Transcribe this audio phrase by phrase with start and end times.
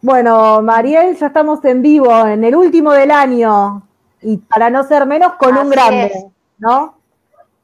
[0.00, 3.82] Bueno, Mariel, ya estamos en vivo, en el último del año,
[4.22, 6.12] y para no ser menos, con un grande,
[6.58, 6.94] ¿no?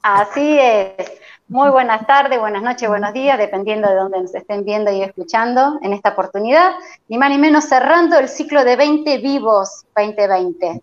[0.03, 1.13] Así es.
[1.47, 5.79] Muy buenas tardes, buenas noches, buenos días, dependiendo de dónde nos estén viendo y escuchando
[5.83, 6.73] en esta oportunidad.
[7.09, 10.83] Ni más ni menos cerrando el ciclo de 20 vivos 2020.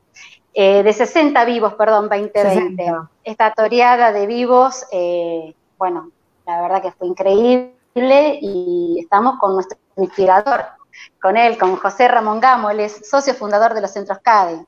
[0.54, 2.94] Eh, de 60 vivos, perdón, 2020.
[3.24, 6.12] Esta toreada de vivos, eh, bueno,
[6.46, 7.74] la verdad que fue increíble
[8.42, 10.66] y estamos con nuestro inspirador,
[11.22, 14.66] con él, con José Ramón Gamo, él es socio fundador de los centros CADE,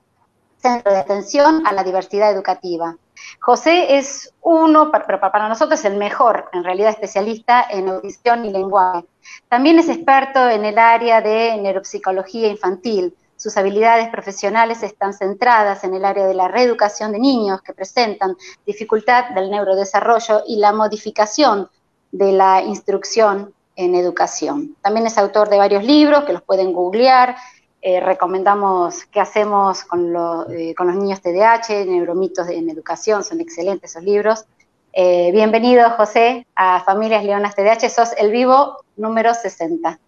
[0.58, 2.96] Centro de Atención a la Diversidad Educativa.
[3.40, 9.06] José es uno, para nosotros el mejor, en realidad especialista en audición y lenguaje.
[9.50, 13.16] También es experto en el área de neuropsicología infantil.
[13.36, 18.38] Sus habilidades profesionales están centradas en el área de la reeducación de niños que presentan
[18.66, 21.70] dificultad del neurodesarrollo y la modificación
[22.12, 24.76] de la instrucción en educación.
[24.82, 27.36] También es autor de varios libros que los pueden googlear.
[27.82, 30.16] Eh, recomendamos qué hacemos con,
[30.52, 34.46] eh, con, los niños TDAH, neuromitos en educación, son excelentes esos libros.
[34.94, 37.90] Eh, bienvenido, José, a Familias Leonas TDAH.
[37.90, 40.00] Sos el vivo número 60.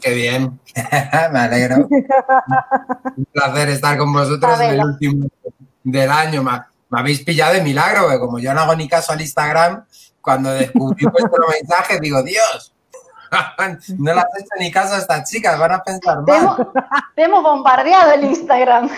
[0.00, 0.60] Qué bien,
[1.32, 1.88] me alegro.
[1.90, 5.26] Un placer estar con vosotros en el último
[5.82, 6.42] del año.
[6.42, 6.52] Me,
[6.90, 9.84] habéis pillado de milagro, porque como yo no hago ni caso al Instagram,
[10.20, 12.72] cuando descubrí vuestro mensaje, digo, Dios,
[13.98, 16.68] no le has hecho ni caso a estas chicas, van a pensar mal.
[17.14, 18.88] Te hemos, bombardeado el Instagram.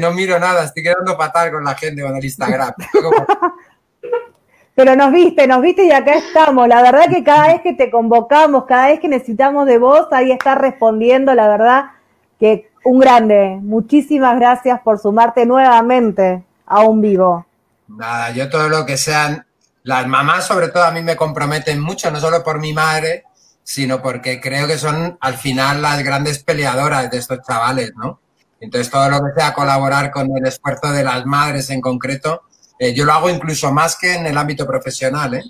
[0.00, 2.72] no miro nada, estoy quedando fatal con la gente con el Instagram.
[4.74, 6.66] Pero nos viste, nos viste y acá estamos.
[6.66, 10.32] La verdad que cada vez que te convocamos, cada vez que necesitamos de vos, ahí
[10.32, 11.34] estás respondiendo.
[11.34, 11.90] La verdad
[12.40, 13.58] que un grande.
[13.60, 17.46] Muchísimas gracias por sumarte nuevamente a un vivo.
[17.88, 19.44] Nada, yo todo lo que sean
[19.82, 23.24] las mamás, sobre todo, a mí me comprometen mucho, no solo por mi madre,
[23.62, 28.20] sino porque creo que son al final las grandes peleadoras de estos chavales, ¿no?
[28.60, 32.42] Entonces, todo lo que sea colaborar con el esfuerzo de las madres en concreto,
[32.78, 35.42] eh, yo lo hago incluso más que en el ámbito profesional, ¿eh?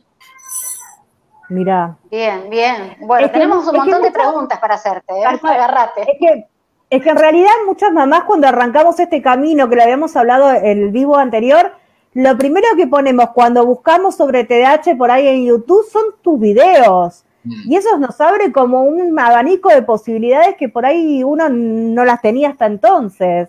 [1.51, 1.97] Mira.
[2.11, 2.97] Bien, bien.
[3.01, 5.25] Bueno, tenemos un montón de preguntas para hacerte, ¿eh?
[5.27, 6.03] Agarrate.
[6.03, 6.47] Es que,
[6.89, 10.83] es que en realidad muchas mamás cuando arrancamos este camino, que lo habíamos hablado en
[10.83, 11.73] el vivo anterior,
[12.15, 17.25] lo primero que ponemos cuando buscamos sobre TDAH por ahí en YouTube son tus videos.
[17.45, 17.73] Mm.
[17.73, 22.21] Y eso nos abre como un abanico de posibilidades que por ahí uno no las
[22.21, 23.49] tenía hasta entonces.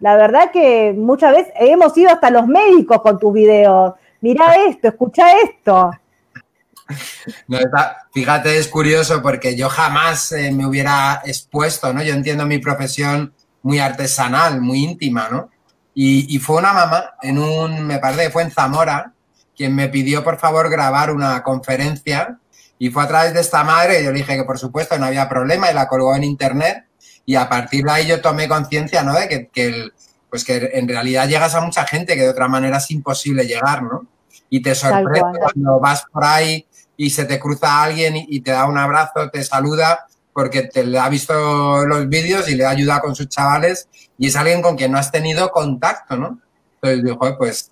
[0.00, 3.94] La verdad que muchas veces hemos ido hasta los médicos con tus videos.
[4.20, 5.90] Mira esto, escucha esto.
[8.12, 12.02] fíjate, es curioso porque yo jamás eh, me hubiera expuesto, ¿no?
[12.02, 15.48] Yo entiendo mi profesión muy artesanal, muy íntima, ¿no?
[15.96, 19.12] Y, fue una mamá en un, me parece que fue en Zamora,
[19.56, 22.40] quien me pidió por favor grabar una conferencia
[22.78, 25.28] y fue a través de esta madre, yo le dije que por supuesto no había
[25.28, 26.86] problema y la colgó en internet
[27.24, 29.14] y a partir de ahí yo tomé conciencia, ¿no?
[29.14, 29.88] De que, que,
[30.28, 33.82] pues que en realidad llegas a mucha gente que de otra manera es imposible llegar,
[33.82, 34.06] ¿no?
[34.50, 38.50] Y te sorprende cuando vas por ahí y se te cruza alguien y, y te
[38.50, 42.70] da un abrazo, te saluda porque te le ha visto los vídeos y le ha
[42.70, 46.40] ayudado con sus chavales y es alguien con quien no has tenido contacto, ¿no?
[46.84, 47.70] Entonces pues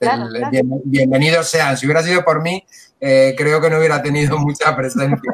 [0.84, 1.76] bienvenidos sean.
[1.76, 2.64] Si hubiera sido por mí,
[2.98, 5.32] eh, creo que no hubiera tenido mucha presencia.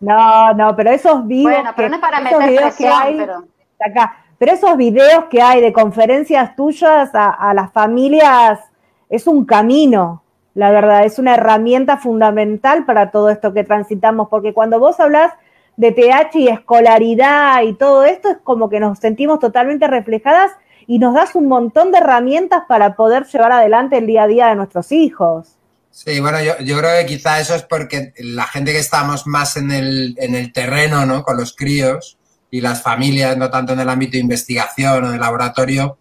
[0.00, 1.52] no, no, pero esos videos.
[1.52, 3.44] Bueno, pero no es para meter que hay, pero...
[3.84, 8.60] Acá, pero esos videos que hay de conferencias tuyas a, a las familias
[9.08, 10.22] es un camino,
[10.54, 15.32] la verdad, es una herramienta fundamental para todo esto que transitamos, porque cuando vos hablas
[15.76, 20.52] de TH y escolaridad y todo esto, es como que nos sentimos totalmente reflejadas
[20.86, 24.46] y nos das un montón de herramientas para poder llevar adelante el día a día
[24.48, 25.56] de nuestros hijos.
[25.90, 29.56] Sí, bueno, yo, yo creo que quizá eso es porque la gente que estamos más
[29.56, 31.22] en el, en el terreno, ¿no?
[31.22, 32.18] Con los críos
[32.50, 35.98] y las familias, no tanto en el ámbito de investigación o de laboratorio,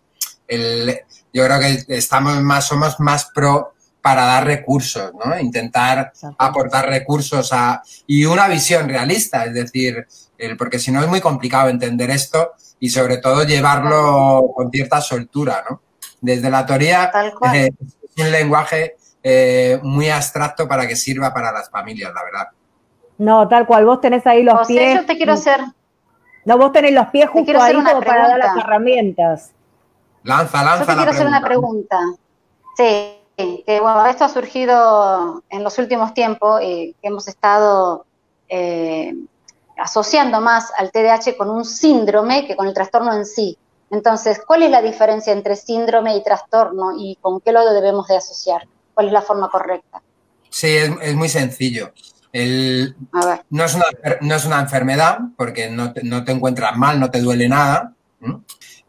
[0.48, 1.00] el,
[1.32, 5.40] yo creo que estamos más, somos más pro para dar recursos, ¿no?
[5.40, 10.06] Intentar aportar recursos a, y una visión realista, es decir,
[10.38, 12.52] el, porque si no es muy complicado entender esto
[12.84, 15.80] y sobre todo llevarlo con cierta soltura, ¿no?
[16.20, 17.10] Desde la teoría
[17.54, 22.48] eh, es un lenguaje eh, muy abstracto para que sirva para las familias, la verdad.
[23.18, 25.00] No, tal cual, vos tenés ahí los pies.
[25.00, 25.62] Yo te quiero hacer.
[26.44, 27.74] No, vos tenés los pies justo ahí
[28.06, 29.52] para dar las herramientas.
[30.24, 30.80] Lanza, lanza.
[30.82, 31.98] Yo te quiero hacer una pregunta.
[32.76, 38.06] Sí que bueno, esto ha surgido en los últimos tiempos, eh, que hemos estado
[38.50, 39.16] eh,
[39.78, 43.58] asociando más al TDAH con un síndrome que con el trastorno en sí.
[43.92, 48.18] Entonces, ¿cuál es la diferencia entre síndrome y trastorno y con qué lo debemos de
[48.18, 48.68] asociar?
[48.94, 50.02] ¿Cuál es la forma correcta?
[50.50, 51.92] Sí, es, muy sencillo.
[52.34, 53.86] no, es una,
[54.22, 57.94] no, es una, enfermedad porque no te, no te, encuentras mal, no te duele nada.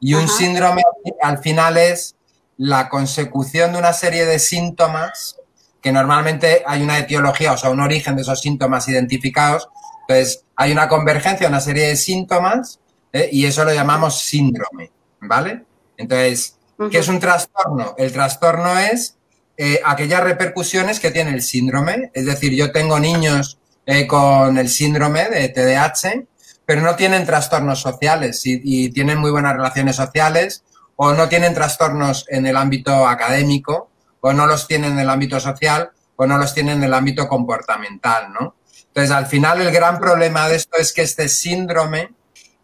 [0.01, 0.83] Y un síndrome
[1.23, 2.17] al final es
[2.57, 5.37] la consecución de una serie de síntomas
[5.81, 9.69] que normalmente hay una etiología, o sea, un origen de esos síntomas identificados.
[10.03, 12.81] Entonces, hay una convergencia, una serie de síntomas
[13.13, 13.29] ¿eh?
[13.33, 14.91] y eso lo llamamos síndrome,
[15.21, 15.65] ¿vale?
[15.97, 16.59] Entonces,
[16.91, 17.95] ¿qué es un trastorno?
[17.99, 19.17] El trastorno es
[19.57, 22.11] eh, aquellas repercusiones que tiene el síndrome.
[22.13, 26.25] Es decir, yo tengo niños eh, con el síndrome de TDAH,
[26.67, 30.65] pero no tienen trastornos sociales y, tienen muy buenas relaciones sociales
[30.97, 33.91] o no tienen trastornos en el ámbito académico
[34.21, 37.29] o no los tienen en el ámbito social o no los tienen en el ámbito
[37.29, 38.55] comportamental, ¿no?
[38.95, 42.13] Entonces, al final, el gran problema de esto es que este síndrome,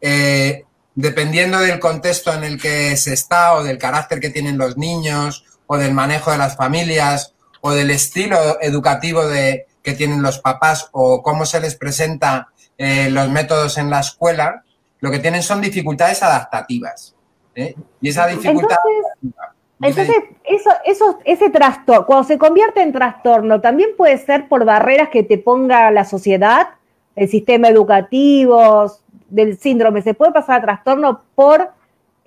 [0.01, 4.77] eh, dependiendo del contexto en el que se está o del carácter que tienen los
[4.77, 10.39] niños o del manejo de las familias o del estilo educativo de, que tienen los
[10.39, 12.47] papás o cómo se les presenta
[12.79, 14.63] eh, los métodos en la escuela,
[15.01, 17.17] lo que tienen son dificultades adaptativas.
[17.57, 17.75] ¿eh?
[18.01, 18.77] Y esa dificultad...
[19.21, 19.50] Entonces,
[19.83, 25.23] eso, eso, ese trastorno, cuando se convierte en trastorno, también puede ser por barreras que
[25.23, 26.69] te ponga la sociedad,
[27.17, 28.93] el sistema educativo,
[29.29, 30.03] del síndrome.
[30.03, 31.71] ¿Se puede pasar a trastorno por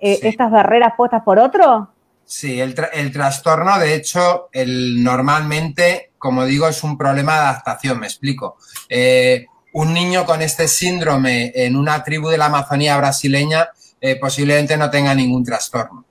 [0.00, 1.90] eh, estas barreras puestas por otro?
[2.24, 2.74] Sí, el,
[3.12, 8.56] trastorno, de hecho, el, normalmente, como digo, es un problema de adaptación, me explico.
[8.88, 13.68] Eh, un niño con este síndrome en una tribu de la Amazonía brasileña
[14.00, 16.04] eh, posiblemente no tenga ningún trastorno,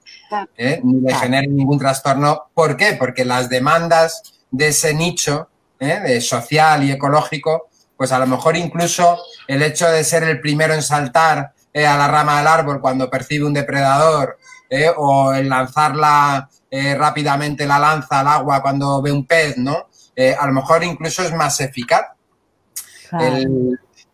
[0.57, 0.81] ¿eh?
[0.83, 2.43] ni le genere ningún trastorno.
[2.53, 2.93] ¿Por qué?
[2.93, 5.49] Porque las demandas de ese nicho
[5.79, 10.73] de social y ecológico, pues a lo mejor incluso el hecho de ser el primero
[10.73, 14.37] en saltar a la rama del árbol cuando percibe un depredador
[14.69, 14.91] ¿eh?
[14.95, 19.89] o el lanzarla eh, rápidamente la lanza al agua cuando ve un pez, ¿no?
[20.15, 22.01] Eh, a lo mejor incluso es más eficaz.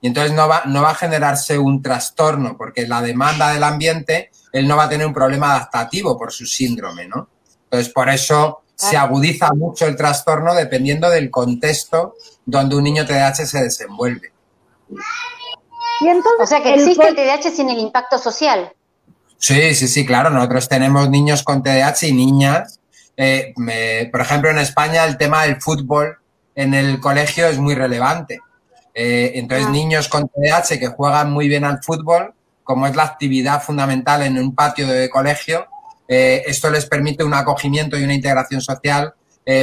[0.01, 4.31] y entonces no va, no va a generarse un trastorno, porque la demanda del ambiente,
[4.51, 7.29] él no va a tener un problema adaptativo por su síndrome, ¿no?
[7.65, 12.15] Entonces, por eso se agudiza mucho el trastorno dependiendo del contexto
[12.45, 14.31] donde un niño TDAH se desenvuelve.
[16.01, 18.71] Y entonces, o sea que existe el TDAH sin el impacto social.
[19.37, 20.29] Sí, sí, sí, claro.
[20.29, 22.79] Nosotros tenemos niños con TDAH y niñas.
[23.17, 23.53] Eh,
[24.11, 26.17] por ejemplo, en España el tema del fútbol
[26.55, 28.39] en el colegio es muy relevante.
[28.93, 29.71] Eh, entonces, ah.
[29.71, 32.33] niños con TDAH que juegan muy bien al fútbol,
[32.69, 35.65] como es la actividad fundamental en un patio de colegio,
[36.07, 39.15] eh, esto les permite un acogimiento y una integración social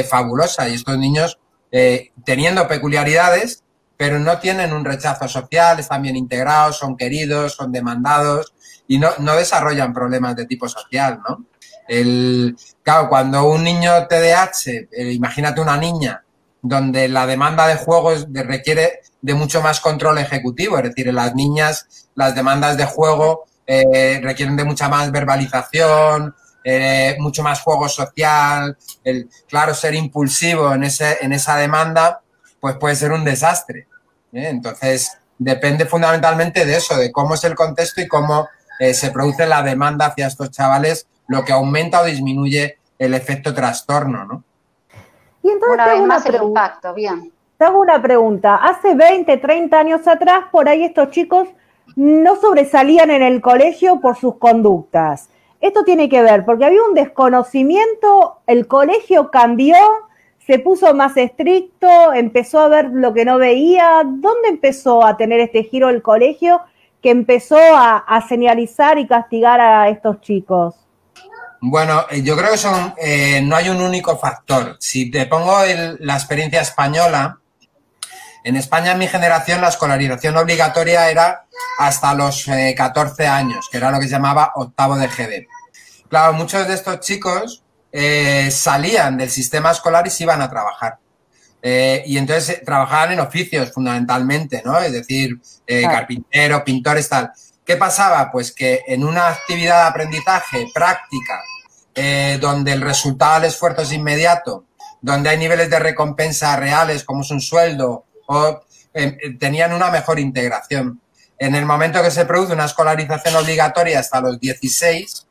[0.09, 0.67] fabulosa.
[0.67, 1.39] Y estos niños,
[2.25, 3.63] teniendo peculiaridades,
[3.95, 8.53] pero no tienen un rechazo social, están bien integrados, son queridos, son demandados
[8.85, 11.45] y no, no desarrollan problemas de tipo social, ¿no?
[11.87, 16.23] El, claro, cuando un niño TDAH, eh, imagínate una niña,
[16.67, 21.35] donde la demanda de juegos requiere de mucho más control ejecutivo, es decir, en las
[21.35, 26.33] niñas las demandas de juego eh, requieren de mucha más verbalización,
[26.63, 32.21] eh, mucho más juego social, el, claro, ser impulsivo en, esa demanda,
[32.59, 33.87] pues puede ser un desastre.
[34.31, 38.49] Entonces, depende fundamentalmente de eso, de cómo es el contexto y cómo
[38.79, 43.53] eh, se produce la demanda hacia estos chavales, lo que aumenta o disminuye el efecto
[43.53, 44.43] trastorno, ¿no?
[45.47, 47.31] Y entonces una vez más el impacto, bien.
[47.57, 48.55] Te hago una pregunta.
[48.57, 51.47] Hace 20, 30 años atrás, por ahí estos chicos
[51.95, 55.29] no sobresalían en el colegio por sus conductas.
[55.61, 59.77] Esto tiene que ver porque había un desconocimiento, el colegio cambió,
[60.45, 64.01] se puso más estricto, empezó a ver lo que no veía.
[64.03, 66.59] ¿Dónde empezó a tener este giro el colegio
[67.01, 70.86] que empezó a, señalizar y castigar a estos chicos?
[71.61, 74.77] Bueno, eh, yo creo que son, eh, no hay un único factor.
[74.79, 75.59] Si te pongo
[75.99, 77.39] la experiencia española,
[78.43, 81.45] en España en mi generación la escolarización obligatoria era
[81.79, 85.47] hasta los 14 eh, años, que era lo que se llamaba octavo de GB.
[86.09, 87.63] Claro, muchos de estos chicos
[88.51, 90.99] salían del sistema escolar y se iban a trabajar.
[91.61, 94.79] Eh, y entonces eh, trabajaban en oficios fundamentalmente, ¿no?
[94.79, 97.31] Es decir, eh, carpinteros, pintores, tal.
[97.67, 98.31] ¿Qué pasaba?
[98.31, 101.41] Pues que en una actividad de aprendizaje práctica,
[102.39, 104.65] donde el resultado del esfuerzo es inmediato,
[105.01, 108.61] donde hay niveles de recompensa reales, como es un sueldo, o
[109.39, 111.01] tenían una mejor integración.
[111.37, 115.27] En el momento que se produce una escolarización obligatoria hasta los 16,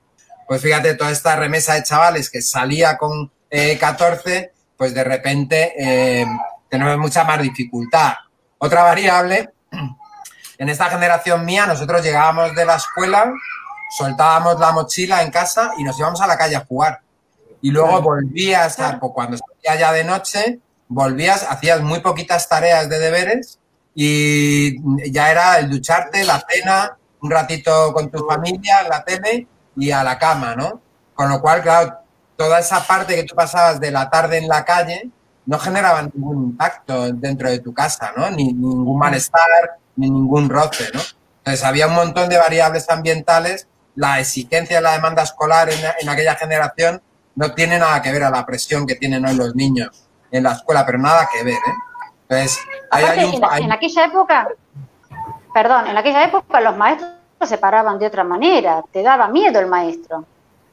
[0.46, 3.32] pues fíjate, toda esta remesa de chavales que salía con
[3.80, 6.26] 14 pues de repente eh,
[6.68, 8.14] tenemos mucha más dificultad.
[8.58, 9.50] Otra variable,
[10.58, 13.32] en esta generación mía, nosotros llegábamos de la escuela,
[13.96, 17.00] soltábamos la mochila en casa y nos íbamos a la calle a jugar.
[17.60, 22.88] Y luego volvías, a, pues, cuando salía ya de noche, volvías, hacías muy poquitas tareas
[22.88, 23.58] de deberes
[23.94, 24.76] y
[25.10, 29.46] ya era el ducharte, la cena, un ratito con tu familia, la tele
[29.76, 30.80] y a la cama, ¿no?
[31.14, 31.94] Con lo cual, claro,
[32.36, 35.10] toda esa parte que tú pasabas de la tarde en la calle
[35.46, 38.30] no generaba ningún impacto dentro de tu casa, ¿no?
[38.30, 41.00] Ni, ningún malestar, ni ningún roce, ¿no?
[41.38, 43.68] Entonces había un montón de variables ambientales.
[43.94, 47.00] La exigencia de la demanda escolar en, en aquella generación
[47.34, 50.52] no tiene nada que ver a la presión que tienen hoy los niños en la
[50.52, 51.74] escuela, pero nada que ver, ¿eh?
[52.28, 52.58] Entonces,
[52.90, 54.48] hay, un, en, aquella época,
[55.54, 57.12] perdón, en aquella época los maestros
[57.44, 60.24] se paraban de otra manera, te daba miedo el maestro.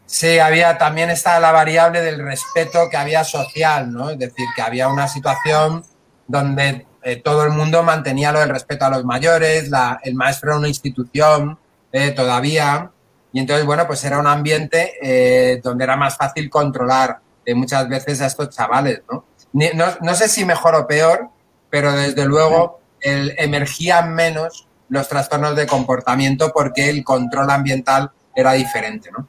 [0.05, 4.09] Sí, había también está la variable del respeto que había social, ¿no?
[4.09, 5.83] Es decir, que había una situación
[6.27, 10.51] donde eh, todo el mundo mantenía lo del respeto a los mayores, la, el maestro
[10.51, 11.57] era una institución
[11.91, 12.91] eh, todavía,
[13.31, 17.19] y entonces, bueno, pues era un ambiente eh, donde era más fácil controlar
[17.55, 19.25] muchas veces a estos chavales, ¿no?
[19.51, 19.85] ¿no?
[20.01, 21.29] No sé si mejor o peor,
[21.69, 28.53] pero desde luego el, emergían menos los trastornos de comportamiento porque el control ambiental era
[28.53, 29.27] diferente, ¿no?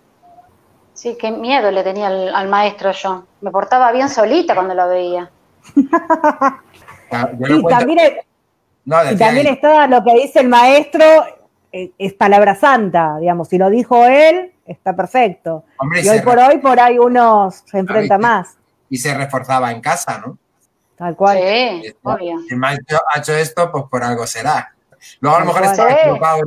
[0.93, 3.25] Sí, qué miedo le tenía al, maestro yo.
[3.41, 5.31] Me portaba bien solita cuando lo veía.
[7.11, 7.99] y también,
[9.19, 11.05] también está lo que dice el maestro,
[11.73, 15.65] eh, es palabra santa, digamos, si lo dijo él, está perfecto.
[16.03, 18.57] y hoy por hoy, por ahí uno se enfrenta más.
[18.89, 20.39] Y se reforzaba en casa, ¿no?
[20.97, 21.39] Tal cual.
[21.39, 22.39] Sí, obvio.
[22.49, 24.75] el maestro ha hecho esto, pues por algo será.
[25.21, 26.43] Luego a lo mejor está equivocado,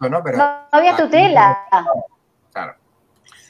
[0.00, 0.22] ¿no?
[0.22, 1.58] Pero, no había tutela.
[2.52, 2.74] Claro.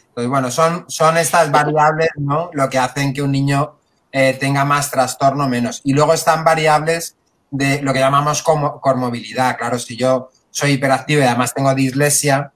[0.09, 2.51] Entonces, bueno, son, son estas variables, ¿no?
[2.53, 3.79] Lo que hacen que un niño
[4.17, 5.81] eh, tenga más trastorno menos.
[5.83, 7.17] Y luego están variables
[7.51, 9.59] de lo que llamamos como, comorbilidad.
[9.59, 12.53] Claro, si yo soy hiperactivo y además tengo dislexia,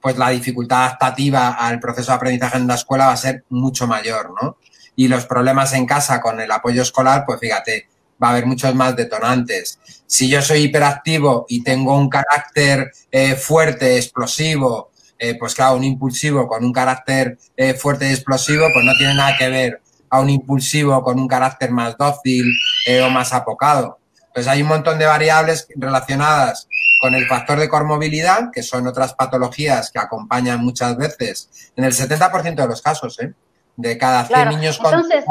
[0.00, 3.88] pues la dificultad adaptativa al proceso de aprendizaje en la escuela va a ser mucho
[3.88, 4.58] mayor, ¿no?
[4.94, 7.88] Y los problemas en casa con el apoyo escolar, pues fíjate,
[8.22, 9.80] va a haber muchos más detonantes.
[10.06, 15.82] Si yo soy hiperactivo y tengo un carácter eh, fuerte, explosivo, eh, pues claro, un
[15.82, 17.36] impulsivo con un carácter
[17.80, 21.70] fuerte y explosivo, pues no tiene nada que ver a un impulsivo con un carácter
[21.70, 22.52] más dócil
[22.86, 23.98] eh, o más apocado.
[24.34, 26.68] Pues hay un montón de variables relacionadas
[27.00, 31.92] con el factor de comorbilidad, que son otras patologías que acompañan muchas veces, en el
[31.92, 33.32] 70% de los casos, ¿eh?
[33.76, 35.24] De cada 100 niños con Entonces,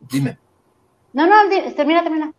[0.00, 0.36] Dime.
[1.12, 2.32] No, no, termina, termina.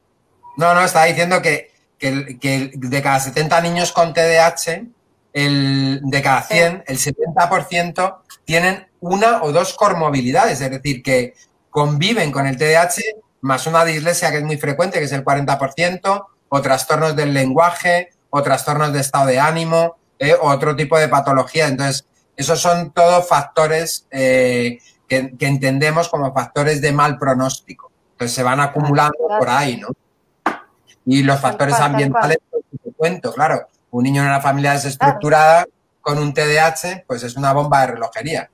[0.57, 4.86] No, no, estaba diciendo que, que, que de cada 70 niños con TDAH,
[5.31, 11.33] el, de cada 100, el 70% tienen una o dos comorbilidades, es decir, que
[11.69, 13.01] conviven con el TDAH
[13.41, 18.12] más una dislexia que es muy frecuente, que es el 40%, o trastornos del lenguaje,
[18.29, 21.67] o trastornos de estado de ánimo, eh, o otro tipo de patología.
[21.67, 22.05] Entonces,
[22.38, 27.91] esos son todos factores eh, que, entendemos como factores de mal pronóstico.
[28.13, 29.89] Entonces, se van acumulando por ahí, ¿no?
[31.05, 32.38] Y los factores ambientales,
[32.81, 35.65] te cuento, claro un niño en una familia desestructurada
[36.03, 38.50] con un TDAH, pues es una bomba de relojería.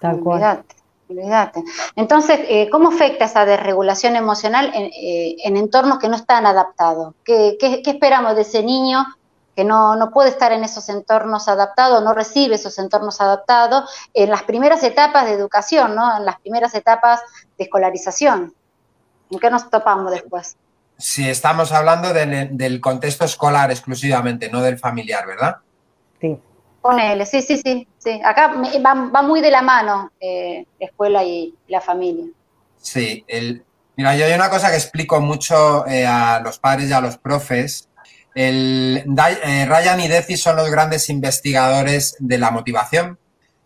[0.00, 0.64] Tal cual.
[1.10, 1.62] Olvídate.
[1.96, 7.14] Entonces, eh, ¿cómo afecta esa desregulación emocional en, eh, entornos que no están adaptados?
[7.24, 9.04] ¿Qué, esperamos de ese niño
[9.54, 14.30] que no, no, puede estar en esos entornos adaptados, no recibe esos entornos adaptados en
[14.30, 16.16] las primeras etapas de educación, ¿no?
[16.16, 17.20] En las primeras etapas
[17.58, 18.54] de escolarización.
[19.30, 20.56] ¿En qué nos topamos después?
[21.02, 25.56] si estamos hablando del contexto escolar exclusivamente, no del familiar, ¿verdad?
[26.20, 26.38] Sí.
[26.82, 28.20] Ponele, sí, sí, sí, sí.
[28.24, 32.26] Acá va, muy de la mano eh, la escuela y la familia.
[32.76, 33.64] Sí, el,
[33.96, 37.18] mira, yo hay una cosa que explico mucho eh, a los padres y a los
[37.18, 37.88] profes.
[38.34, 39.04] El,
[39.44, 43.18] eh, Ryan y Deci son los grandes investigadores de la motivación.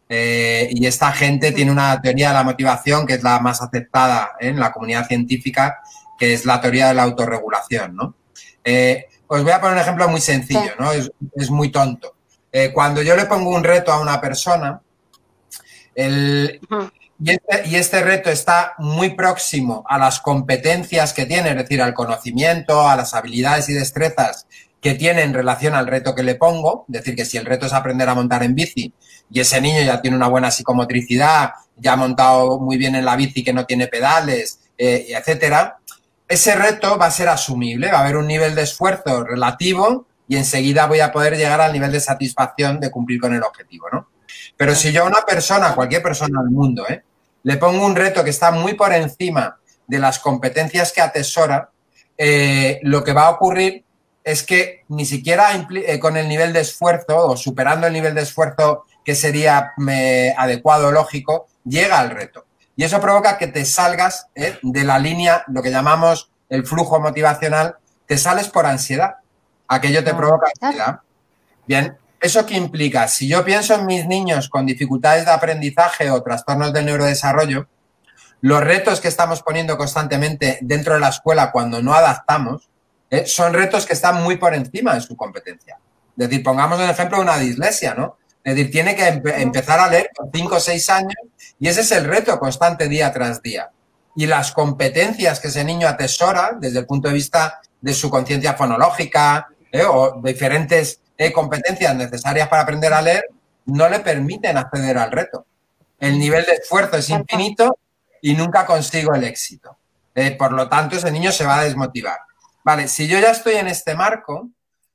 [0.09, 4.61] y esta gente tiene una teoría de la motivación que es la más aceptada en
[4.61, 5.79] la comunidad científica,
[6.19, 8.15] que es la teoría de la autorregulación, ¿no?
[9.29, 10.93] Os voy a poner un ejemplo muy sencillo, ¿no?
[10.93, 12.16] Es, muy tonto.
[12.59, 14.81] Eh, cuando yo le pongo un reto a una persona,
[15.95, 16.59] el,
[17.23, 21.83] y, este, y, este, reto está muy próximo a las competencias que tiene, es decir,
[21.83, 24.47] al conocimiento, a las habilidades y destrezas
[24.81, 27.67] que tiene en relación al reto que le pongo, es decir, que si el reto
[27.67, 28.91] es aprender a montar en bici
[29.31, 33.17] y ese niño ya tiene una buena psicomotricidad, ya ha montado muy bien en la
[33.17, 35.77] bici que no tiene pedales, eh, etcétera,
[36.27, 40.37] ese reto va a ser asumible, va a haber un nivel de esfuerzo relativo y
[40.37, 44.09] enseguida voy a poder llegar al nivel de satisfacción de cumplir con el objetivo, ¿no?
[44.57, 47.03] Pero si yo a una persona, cualquier persona del mundo, ¿eh?
[47.43, 51.71] le pongo un reto que está muy por encima de las competencias que atesora,
[52.19, 53.85] eh, lo que va a ocurrir
[54.25, 58.23] es que ni siquiera eh, con el nivel de esfuerzo o superando el nivel de
[58.23, 59.73] esfuerzo que sería
[60.37, 62.45] adecuado o lógico, llega al reto.
[62.75, 64.59] y eso provoca que te salgas ¿eh?
[64.63, 69.17] de la línea, lo que llamamos el flujo motivacional, te sales por ansiedad.
[69.69, 71.01] Aquello te provoca ansiedad.
[71.67, 73.09] Bien, ¿eso qué implica?
[73.09, 77.67] Si yo pienso en mis niños con dificultades de aprendizaje o trastornos del neurodesarrollo,
[78.43, 82.69] los retos que estamos poniendo constantemente dentro de la escuela cuando no adaptamos
[83.11, 83.27] ¿eh?
[83.27, 85.79] son retos que están muy por encima de su competencia.
[86.17, 88.17] Es decir, pongamos el ejemplo de una dislexia, ¿no?
[88.43, 91.17] Es decir, tiene que empezar a leer con 5 o 6 años
[91.59, 93.71] y ese es el reto constante día tras día.
[94.15, 98.55] Y las competencias que ese niño atesora desde el punto de vista de su conciencia
[98.55, 99.85] fonológica ¿eh?
[99.85, 103.25] o diferentes eh, competencias necesarias para aprender a leer,
[103.67, 105.47] no le permiten acceder al reto.
[105.99, 107.79] El nivel de esfuerzo es infinito
[108.21, 109.77] y nunca consigo el éxito.
[110.15, 112.19] Eh, por lo tanto, ese niño se va a desmotivar.
[112.65, 114.51] Vale, si yo ya estoy en este marco,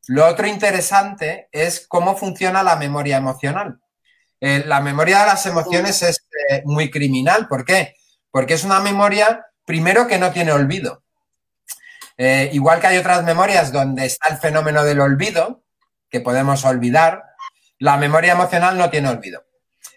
[0.08, 3.80] lo otro interesante es cómo funciona la memoria emocional.
[4.40, 6.26] la memoria de las emociones es
[6.66, 7.48] muy criminal.
[7.48, 7.94] ¿Por qué?
[8.32, 11.04] Porque es una memoria, primero, que no tiene olvido.
[12.24, 15.64] Eh, igual que hay otras memorias donde está el fenómeno del olvido,
[16.08, 17.24] que podemos olvidar,
[17.80, 19.44] la memoria emocional no tiene olvido.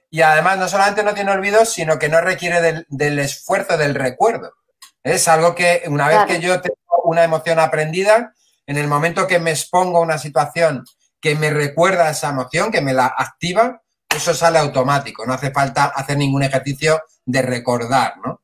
[0.08, 4.54] Y además no solamente no tiene olvido, sino que no requiere del, esfuerzo del recuerdo.
[5.02, 8.32] Es algo que una vez que yo tengo una emoción aprendida,
[8.66, 10.82] en el momento que me expongo a una situación
[11.20, 15.92] que me recuerda esa emoción, que me la activa, eso sale automático, no hace falta
[15.94, 18.40] hacer ningún ejercicio de recordar, ¿no?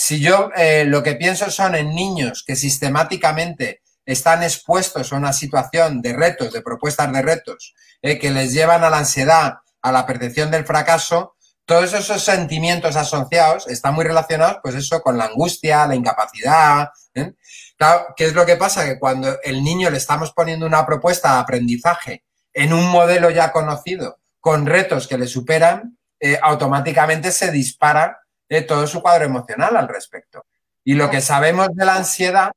[0.00, 5.32] Si yo eh, lo que pienso son en niños que sistemáticamente están expuestos a una
[5.32, 9.90] situación de retos, de propuestas de retos, eh, que les llevan a la ansiedad, a
[9.90, 15.24] la percepción del fracaso, todos esos sentimientos asociados están muy relacionados, pues eso, con la
[15.24, 16.90] angustia, la incapacidad.
[17.14, 17.32] ¿eh?
[17.76, 18.84] Claro, ¿qué es lo que pasa?
[18.84, 22.22] Que cuando el niño le estamos poniendo una propuesta de aprendizaje
[22.54, 25.98] en un modelo ya conocido, con retos que le superan,
[26.42, 28.20] automáticamente se dispara
[28.66, 30.46] todo su cuadro emocional al respecto.
[30.84, 32.50] Y lo que sabemos de la ansiedad,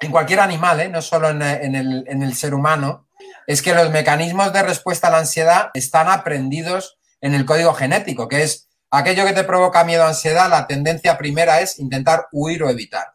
[0.00, 0.88] en cualquier animal, ¿eh?
[0.88, 3.08] no solo en, el, en el ser humano,
[3.46, 8.28] es que los mecanismos de respuesta a la ansiedad están aprendidos en el código genético,
[8.28, 12.62] que es aquello que te provoca miedo o ansiedad, la tendencia primera es intentar huir
[12.62, 13.14] o evitar.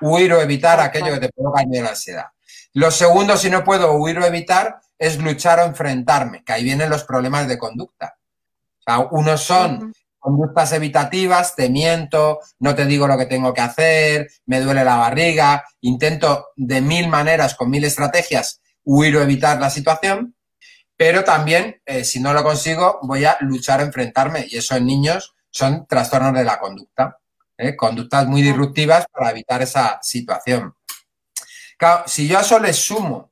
[0.00, 2.26] Huir o evitar aquello que te provoca miedo o ansiedad.
[2.72, 6.90] Lo segundo, si no puedo huir o evitar, es luchar o enfrentarme, que ahí vienen
[6.90, 8.16] los problemas de conducta.
[8.86, 14.60] O son conductas evitativas, te miento, no te digo lo que tengo que hacer, me
[14.60, 20.34] duele la barriga, intento de mil maneras, con mil estrategias, huir o evitar la situación,
[20.96, 24.86] pero también, eh, si no lo consigo, voy a luchar, a enfrentarme, y eso en
[24.86, 27.18] niños son trastornos de la conducta,
[27.56, 27.76] ¿eh?
[27.76, 30.74] conductas muy disruptivas para evitar esa situación.
[31.78, 33.30] Claro, si yo a eso le sumo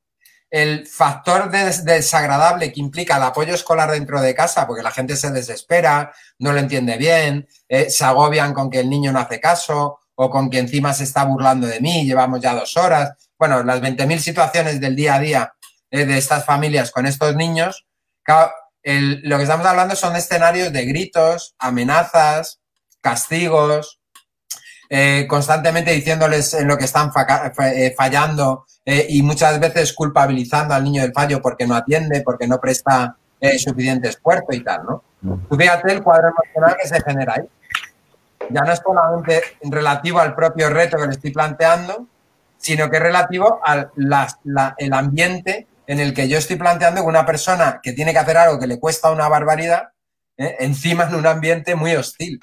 [0.50, 5.30] el factor desagradable que implica el apoyo escolar dentro de casa, porque la gente se
[5.30, 10.00] desespera, no lo entiende bien, eh, se agobian con que el niño no hace caso
[10.14, 13.12] o con que encima se está burlando de mí, llevamos ya dos horas.
[13.38, 15.54] Bueno, las 20.000 situaciones del día a día
[15.90, 17.87] eh, de estas familias con estos niños,
[18.24, 22.61] lo que estamos hablando son escenarios de gritos, amenazas,
[23.00, 24.00] castigos,
[24.88, 31.03] eh, constantemente diciéndoles en lo que están fallando eh, y muchas veces culpabilizando al niño
[31.03, 35.03] del fallo porque no atiende, porque no presta eh, suficiente esfuerzo y tal, ¿no?
[35.49, 37.49] Tú fíjate el cuadro emocional que se genera ahí.
[38.49, 42.07] Ya no es solamente relativo al propio reto que le estoy planteando,
[42.59, 43.90] sino que es relativo al
[44.79, 48.37] el ambiente en el que yo estoy planteando que una persona que tiene que hacer
[48.37, 49.88] algo que le cuesta una barbaridad,
[50.37, 52.38] eh, encima en un ambiente muy hostil.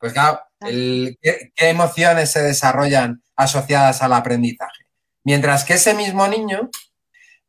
[0.00, 1.16] Pues claro, ¿qué,
[1.54, 4.85] ¿qué emociones se desarrollan asociadas al aprendizaje?
[5.26, 6.70] Mientras que ese mismo niño,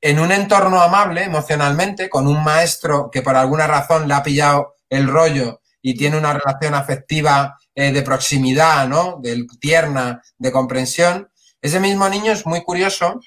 [0.02, 4.74] en un entorno amable emocionalmente, con un maestro que por alguna razón le ha pillado
[4.90, 9.20] el rollo y tiene una relación afectiva eh, de proximidad, ¿no?
[9.22, 11.30] De tierna, de comprensión,
[11.62, 13.20] ese mismo niño es muy curioso,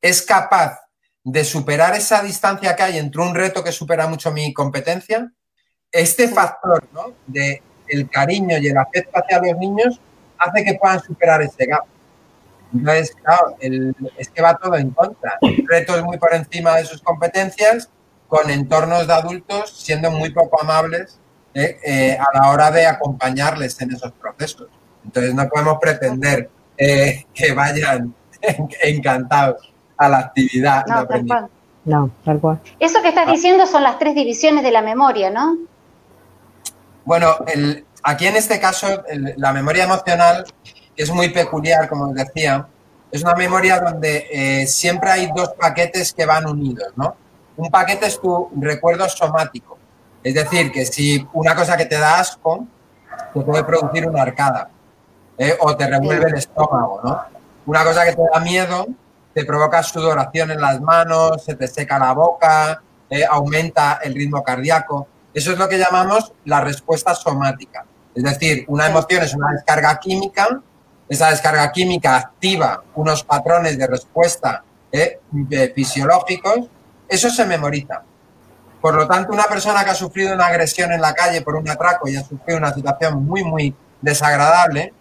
[0.00, 0.78] es capaz
[1.24, 5.28] de superar esa distancia que hay entre un reto que supera mucho mi competencia.
[5.90, 7.14] Este factor ¿no?
[7.26, 10.00] de el cariño y el afecto hacia los niños
[10.38, 11.84] hace que puedan superar ese gap.
[12.72, 15.38] Entonces, claro, es que va todo en contra.
[15.68, 17.90] Retos muy por encima de sus competencias,
[18.28, 21.18] con entornos de adultos siendo muy poco amables
[21.52, 24.68] eh, eh, a la hora de acompañarles en esos procesos.
[25.04, 28.14] Entonces, no podemos pretender eh, que vayan
[28.82, 30.86] encantados a la actividad.
[30.86, 31.48] No, tal cual.
[31.84, 32.60] No, tal cual.
[32.78, 35.58] Eso que estás diciendo son las tres divisiones de la memoria, ¿no?
[37.04, 37.34] Bueno,
[38.04, 39.02] aquí en este caso,
[39.36, 40.44] la memoria emocional
[40.96, 42.66] es muy peculiar, como os decía.
[43.10, 47.16] Es una memoria donde eh, siempre hay dos paquetes que van unidos, ¿no?
[47.56, 49.76] Un paquete es tu recuerdo somático.
[50.22, 52.66] Es decir, que si una cosa que te da asco,
[53.34, 54.70] te puede producir una arcada
[55.36, 55.56] ¿eh?
[55.60, 57.20] o te revuelve el estómago, ¿no?
[57.66, 58.86] Una cosa que te da miedo
[59.32, 64.42] te provoca sudoración en las manos, se te seca la boca, eh, aumenta el ritmo
[64.42, 65.06] cardíaco.
[65.32, 67.84] Eso es lo que llamamos la respuesta somática.
[68.14, 70.60] Es decir, una emoción es una descarga química,
[71.10, 75.18] esa descarga química activa unos patrones de respuesta eh,
[75.74, 76.68] fisiológicos,
[77.08, 78.02] eso se memoriza.
[78.80, 81.68] Por lo tanto, una persona que ha sufrido una agresión en la calle por un
[81.68, 84.94] atraco y ha sufrido una situación muy, muy desagradable,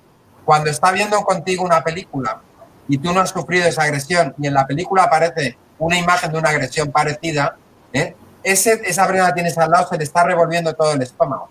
[0.43, 2.41] cuando está viendo contigo una película
[2.88, 6.39] y tú no has sufrido esa agresión y en la película aparece una imagen de
[6.39, 7.56] una agresión parecida,
[7.93, 8.15] ¿eh?
[8.41, 11.50] Ese, esa persona que tienes al lado se le está revolviendo todo el estómago.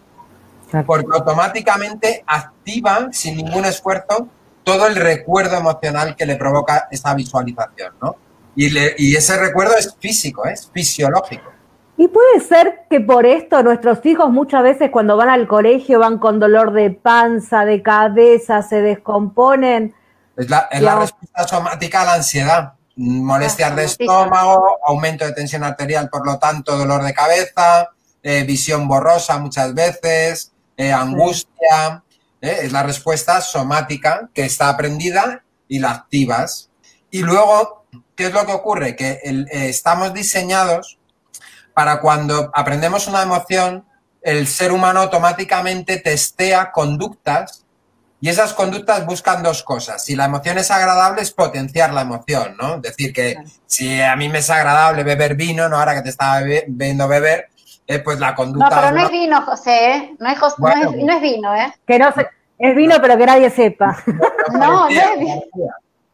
[0.85, 4.29] Porque automáticamente activa, sin ningún esfuerzo,
[4.68, 8.16] todo el recuerdo emocional que le provoca esa visualización, ¿no?
[8.54, 11.50] Y, y ese recuerdo es físico, es fisiológico.
[11.96, 16.18] Y puede ser que por esto nuestros hijos muchas veces cuando van al colegio van
[16.18, 19.94] con dolor de panza, de cabeza, se descomponen.
[20.37, 22.74] Es la, respuesta somática a la ansiedad.
[22.94, 27.88] Molestias de estómago, aumento de tensión arterial, por lo tanto, dolor de cabeza,
[28.22, 32.02] eh, visión borrosa muchas veces, eh, angustia.
[32.40, 36.70] Eh, es la respuesta somática que está aprendida y la activas.
[37.11, 38.96] Y luego, ¿qué es lo que ocurre?
[38.96, 39.20] Que
[39.51, 40.98] estamos diseñados
[41.74, 43.85] para cuando aprendemos una emoción,
[44.20, 47.64] el ser humano automáticamente testea conductas
[48.20, 50.05] y esas conductas buscan dos cosas.
[50.05, 52.81] Si la emoción es agradable, es potenciar la emoción, ¿no?
[52.81, 55.77] Decir que si a mí me es agradable beber vino, ¿no?
[55.79, 57.48] Ahora que te estaba viendo beber,
[57.88, 58.68] eh, pues la conducta...
[58.68, 60.16] No, pero no es vino, José, ¿eh?
[60.18, 61.74] No es, no, es, vino, ¿eh?
[61.87, 62.12] Que no
[62.59, 63.96] es vino, pero que nadie sepa.
[64.53, 65.40] No, no, es vino.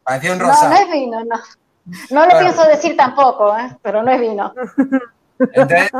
[0.01, 0.69] Parecía un rosado.
[0.69, 1.35] No, no es vino, no.
[2.11, 3.77] No lo pienso decir tampoco, ¿eh?
[3.81, 4.53] Pero no es vino.
[5.37, 5.91] Entonces,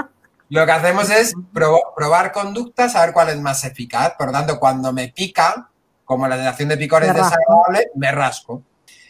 [0.49, 4.13] lo que hacemos es probar conductas, a ver cuál es más eficaz.
[4.17, 5.69] Por lo tanto, cuando me pica,
[6.05, 8.63] como la sensación de picor es desagradable, me rasco.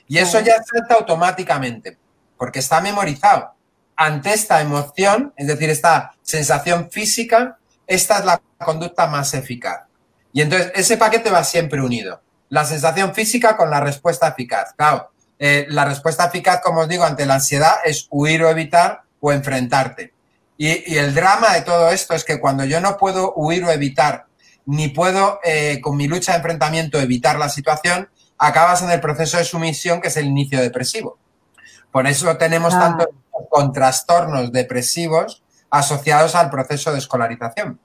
[0.08, 1.98] Y eso ya salta automáticamente,
[2.38, 3.55] porque está memorizado.
[3.98, 9.84] Ante esta emoción, es decir, esta sensación física, esta es la conducta más eficaz.
[10.34, 12.22] Y entonces ese paquete va siempre unido.
[12.50, 14.74] La sensación física con la respuesta eficaz.
[14.76, 19.04] Claro, eh, la respuesta eficaz, como os digo, ante la ansiedad es huir o evitar
[19.20, 20.14] o enfrentarte.
[20.58, 24.26] Y, el drama de todo esto es que cuando yo no puedo huir o evitar,
[24.66, 29.38] ni puedo eh, con mi lucha de enfrentamiento evitar la situación, acabas en el proceso
[29.38, 31.18] de sumisión que es el inicio depresivo.
[31.92, 32.98] Por eso tenemos ah.
[33.36, 37.80] Tantos trastornos depresivos asociados al proceso de escolarización.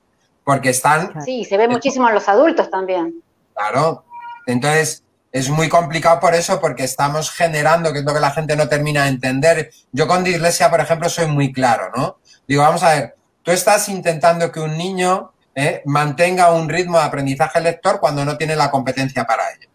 [0.45, 1.23] Porque están...
[1.25, 3.23] Sí, se ve muchísimo en los adultos también.
[3.55, 4.05] Claro.
[4.47, 8.57] Entonces, es muy complicado por eso, porque estamos generando, que es lo que la gente
[8.57, 9.71] no termina de entender.
[9.93, 12.19] Yo con dislexia, por ejemplo, soy muy claro, ¿no?
[12.49, 17.05] Digo, vamos a ver, tú estás intentando que un niño eh, mantenga un ritmo de
[17.05, 19.69] aprendizaje lector cuando no tiene la competencia para ello.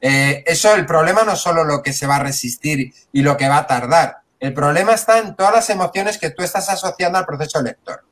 [0.00, 3.36] Eh, eso, el problema no es solo lo que se va a resistir y lo
[3.36, 4.17] que va a tardar.
[4.40, 8.04] El problema está en todas las emociones que tú estás asociando al proceso lector.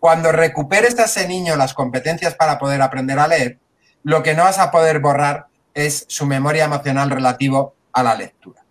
[0.00, 3.58] Cuando recuperes a ese niño las competencias para poder aprender a leer,
[4.02, 8.62] lo que no vas a poder borrar es su memoria emocional relativo a la lectura.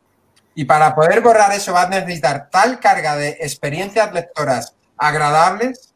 [0.56, 5.94] Y para poder borrar eso vas a necesitar tal carga de experiencias lectoras agradables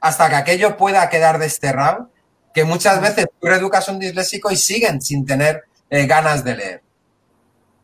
[0.00, 2.10] hasta que aquello pueda quedar desterrado,
[2.52, 6.56] que muchas veces tú reeducas a un disléxico y siguen sin tener eh, ganas de
[6.56, 6.82] leer.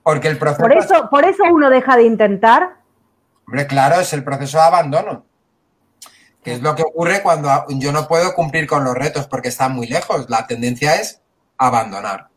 [0.02, 0.62] Porque el proceso...
[0.62, 2.76] Por eso, por eso uno deja de intentar.
[3.46, 5.24] Hombre, claro, es el proceso de abandono.
[6.42, 9.72] Que es lo que ocurre cuando yo no puedo cumplir con los retos porque están
[9.72, 10.28] muy lejos.
[10.28, 11.20] La tendencia es
[11.56, 12.28] abandonar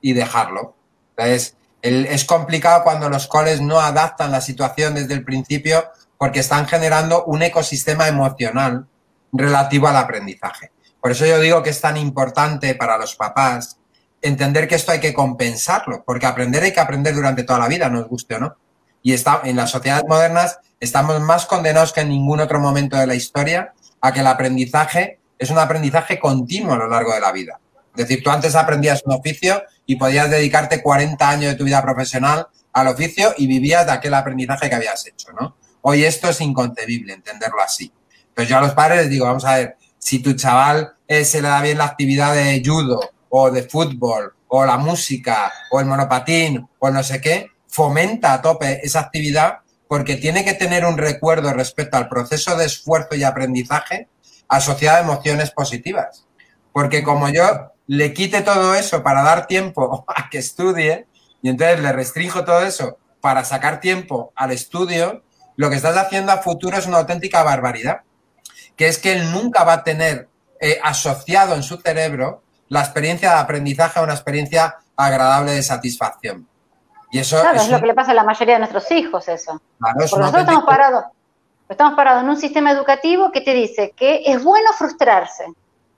[0.00, 0.76] y dejarlo.
[1.16, 5.84] Entonces, es complicado cuando los coles no adaptan la situación desde el principio
[6.18, 8.86] porque están generando un ecosistema emocional
[9.32, 10.72] relativo al aprendizaje.
[11.00, 13.78] Por eso yo digo que es tan importante para los papás
[14.22, 17.88] entender que esto hay que compensarlo, porque aprender hay que aprender durante toda la vida,
[17.88, 18.56] nos guste o no.
[19.02, 23.06] Y está, en las sociedades modernas estamos más condenados que en ningún otro momento de
[23.06, 27.32] la historia a que el aprendizaje es un aprendizaje continuo a lo largo de la
[27.32, 27.60] vida.
[27.96, 31.82] Es decir, tú antes aprendías un oficio y podías dedicarte 40 años de tu vida
[31.82, 35.56] profesional al oficio y vivías de aquel aprendizaje que habías hecho, ¿no?
[35.82, 37.92] Hoy esto es inconcebible, entenderlo así.
[38.28, 41.40] Entonces yo a los padres les digo, vamos a ver, si tu chaval eh, se
[41.40, 43.00] le da bien la actividad de judo
[43.38, 48.40] o de fútbol o la música o el monopatín o no sé qué, fomenta a
[48.40, 53.24] tope esa actividad porque tiene que tener un recuerdo respecto al proceso de esfuerzo y
[53.24, 54.08] aprendizaje
[54.48, 56.26] asociado a emociones positivas.
[56.72, 61.06] Porque como yo le quite todo eso para dar tiempo a que estudie
[61.42, 65.22] y entonces le restringo todo eso para sacar tiempo al estudio,
[65.56, 68.00] lo que estás haciendo a futuro es una auténtica barbaridad,
[68.76, 73.30] que es que él nunca va a tener eh, asociado en su cerebro la experiencia
[73.30, 76.48] de aprendizaje a una experiencia agradable de satisfacción.
[77.10, 79.60] Y eso claro, es, lo que le pasa a la mayoría de nuestros hijos, eso.
[79.78, 81.04] Porque nosotros estamos parados,
[81.68, 85.44] estamos parados en un sistema educativo que te dice que es bueno frustrarse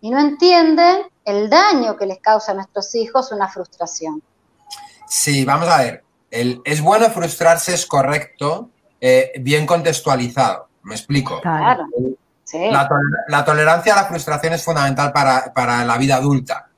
[0.01, 4.23] y no entienden el daño que les causa a nuestros hijos una frustración.
[5.07, 6.05] Sí, vamos a ver.
[6.31, 10.69] El, es bueno frustrarse, es correcto, eh, bien contextualizado.
[10.83, 11.41] Me explico.
[11.41, 11.87] Claro.
[12.53, 16.69] La, tolerancia a la frustración es fundamental para, la vida adulta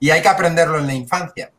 [0.00, 1.50] y hay que aprenderlo en la infancia.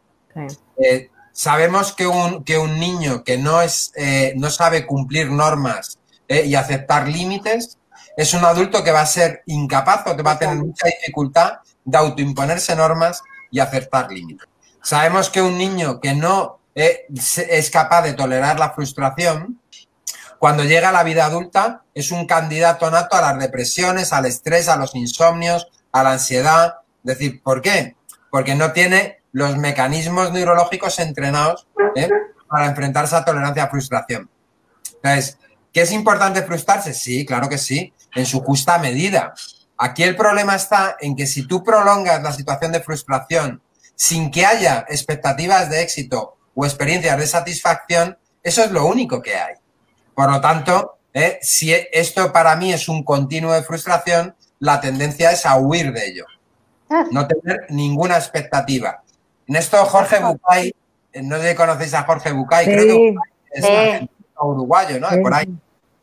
[0.77, 5.99] Eh, sabemos que un, que un, niño que no, es, eh, no sabe cumplir normas
[6.27, 7.77] y aceptar límites
[8.17, 11.59] es un adulto que va a ser incapaz o que va a tener mucha dificultad
[11.83, 14.47] de autoimponerse normas y aceptar límites.
[14.81, 17.05] Sabemos que un niño que no eh,
[17.49, 19.59] es capaz de tolerar la frustración,
[20.39, 24.67] cuando llega a la vida adulta es un candidato nato a las depresiones, al estrés,
[24.67, 26.79] a los insomnios, a la ansiedad.
[27.03, 27.95] Es decir, ¿por qué?
[28.29, 32.09] Porque no tiene los mecanismos neurológicos entrenados ¿eh?
[32.49, 34.29] para enfrentarse a tolerancia a frustración.
[34.95, 35.37] Entonces,
[35.73, 36.93] ¿qué es importante frustrarse?
[36.93, 39.33] Sí, claro que sí, en su justa medida.
[39.77, 43.61] Aquí el problema está en que si tú prolongas la situación de frustración
[43.95, 49.35] sin que haya expectativas de éxito o experiencias de satisfacción, eso es lo único que
[49.35, 49.55] hay.
[50.15, 55.31] Por lo tanto, eh, si esto para mí es un continuo de frustración, la tendencia
[55.31, 56.25] es a huir de ello.
[56.89, 57.05] Ah.
[57.11, 59.03] No tener ninguna expectativa.
[59.47, 60.73] En esto Jorge Bucay,
[61.13, 63.15] eh, no sé si conocéis a Jorge Bucay, creo que
[63.51, 65.07] es uruguayo, ¿no?
[65.21, 65.53] por ahí.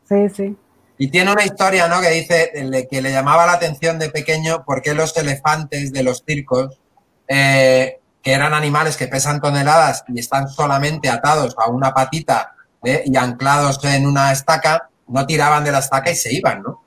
[0.07, 0.57] Sí, sí.
[0.97, 2.01] Y tiene una historia, ¿no?
[2.01, 2.51] Que dice
[2.89, 6.79] que le llamaba la atención de pequeño por qué los elefantes de los circos
[7.27, 13.03] eh, que eran animales que pesan toneladas y están solamente atados a una patita eh,
[13.05, 16.81] y anclados en una estaca, no tiraban de la estaca y se iban, ¿no?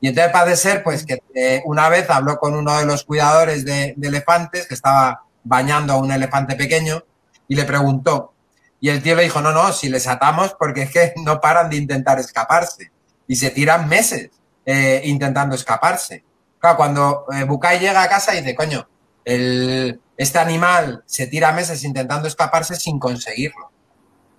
[0.00, 3.64] Y entonces parece ser, pues, que eh, una vez habló con uno de los cuidadores
[3.64, 7.04] de, elefantes que estaba bañando a un elefante pequeño
[7.48, 8.32] y le preguntó.
[8.80, 11.68] Y el tío le dijo, no, no, si les atamos porque es que no paran
[11.68, 12.90] de intentar escaparse
[13.26, 14.30] y se tiran meses
[15.02, 16.22] intentando escaparse.
[16.60, 18.86] Claro, cuando Bucay llega a casa y dice, coño,
[19.24, 23.69] el, este animal se tira meses intentando escaparse sin conseguirlo.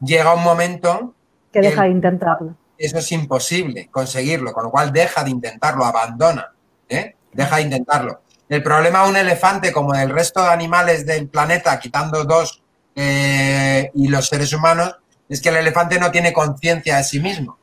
[0.01, 1.13] Llega un momento...
[1.51, 2.55] Que deja de intentarlo.
[2.77, 6.51] Eso es imposible conseguirlo, con lo cual deja de intentarlo, abandona,
[6.89, 7.15] ¿eh?
[7.31, 8.21] deja de intentarlo.
[8.49, 12.63] El problema de un elefante, como el resto de animales del planeta, quitando dos
[12.95, 14.97] eh, y los seres humanos,
[15.29, 17.57] es que el elefante no tiene conciencia de sí mismo.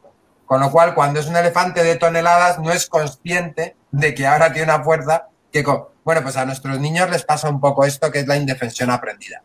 [0.46, 4.50] Con lo cual, cuando es un elefante de toneladas, no es consciente de que ahora
[4.52, 5.62] tiene una fuerza que,
[6.04, 9.42] bueno, pues a nuestros niños les pasa un poco esto que es la indefensión aprendida.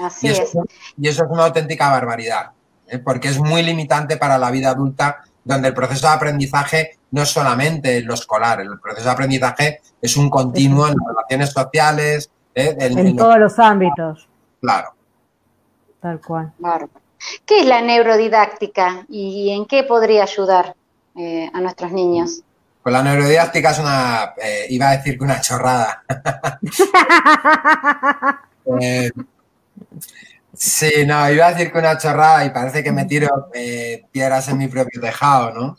[0.00, 0.56] Así y eso, es.
[0.98, 2.50] Y eso es una auténtica barbaridad,
[2.86, 2.98] ¿eh?
[2.98, 7.28] porque es muy limitante para la vida adulta, donde el proceso de aprendizaje no es
[7.28, 12.30] solamente lo escolar, el proceso de aprendizaje es un continuo en las relaciones sociales.
[12.54, 12.76] ¿eh?
[12.78, 14.28] En, todos los ámbitos.
[14.60, 14.94] Claro.
[16.00, 16.52] Tal cual.
[16.58, 16.88] Claro.
[17.46, 20.74] ¿Qué es la neurodidáctica y en qué podría ayudar
[21.16, 22.42] eh, a nuestros niños?
[22.82, 26.02] Pues la neurodidáctica es una, eh, iba a decir que una chorrada.
[28.80, 29.10] Eh,
[30.52, 34.48] sí, no, iba a decir que una chorrada y parece que me tiro eh, piedras
[34.48, 35.78] en mi propio tejado, ¿no?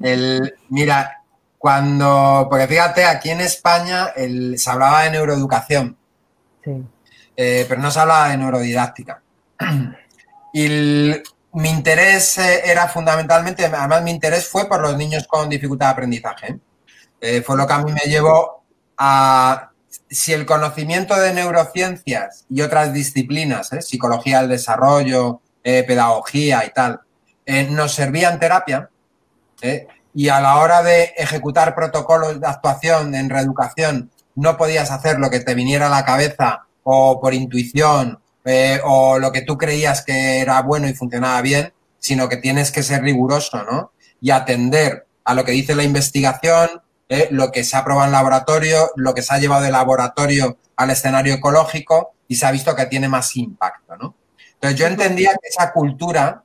[0.00, 1.22] El, mira,
[1.58, 4.12] cuando, porque fíjate, aquí en España
[4.56, 5.96] se hablaba de neuroeducación,
[6.62, 6.84] sí.
[7.34, 9.22] pero no se hablaba de neurodidáctica.
[10.52, 11.22] Y el,
[11.54, 15.92] mi interés eh, era fundamentalmente, además mi interés fue por los niños con dificultad de
[15.92, 16.58] aprendizaje.
[17.20, 18.64] Eh, fue lo que a mí me llevó
[18.98, 19.70] a,
[20.10, 27.00] si el conocimiento de neurociencias y otras disciplinas, eh, psicología del desarrollo, pedagogía y tal,
[27.70, 28.90] nos servía en terapia,
[30.14, 35.30] y a la hora de ejecutar protocolos de actuación en reeducación no podías hacer lo
[35.30, 40.04] que te viniera a la cabeza o por intuición eh, o lo que tú creías
[40.04, 43.92] que era bueno y funcionaba bien, sino que tienes que ser riguroso, ¿no?
[44.20, 46.68] Y atender a lo que dice la investigación,
[47.30, 50.90] lo que se ha probado en laboratorio, lo que se ha llevado de laboratorio al
[50.90, 54.14] escenario ecológico y se ha visto que tiene más impacto, ¿no?
[54.54, 56.42] Entonces yo entendía que esa cultura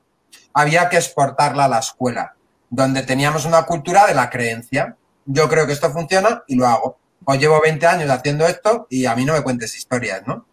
[0.52, 2.34] había que exportarla a la escuela,
[2.68, 4.96] donde teníamos una cultura de la creencia.
[5.24, 6.98] Yo creo que esto funciona y lo hago.
[7.24, 10.46] O llevo 20 años haciendo esto y a mí no me cuentes historias, ¿no?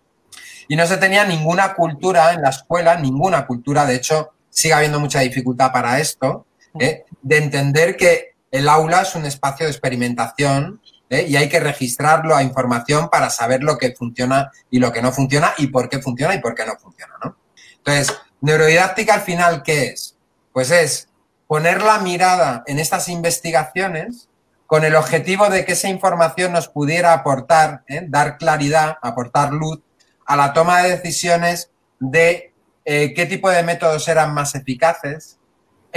[0.68, 5.00] Y no se tenía ninguna cultura en la escuela, ninguna cultura, de hecho, sigue habiendo
[5.00, 6.46] mucha dificultad para esto,
[6.80, 7.06] ¿eh?
[7.22, 11.26] de entender que el aula es un espacio de experimentación ¿eh?
[11.28, 15.12] y hay que registrarlo a información para saber lo que funciona y lo que no
[15.12, 17.38] funciona y por qué funciona y por qué no funciona, ¿no?
[17.78, 20.18] Entonces, neurodidáctica al final, ¿qué es?
[20.52, 21.10] Pues es
[21.48, 24.30] poner la mirada en estas investigaciones
[24.66, 28.04] con el objetivo de que esa información nos pudiera aportar, ¿eh?
[28.08, 29.80] dar claridad, aportar luz
[30.26, 35.37] a la toma de decisiones de eh, qué tipo de métodos eran más eficaces,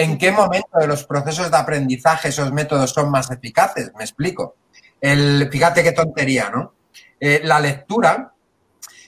[0.03, 3.93] en qué momento de los procesos de aprendizaje esos métodos son más eficaces.
[3.97, 4.57] Me explico.
[5.01, 6.75] El, fíjate qué tontería, ¿no?
[7.19, 8.33] Eh, la lectura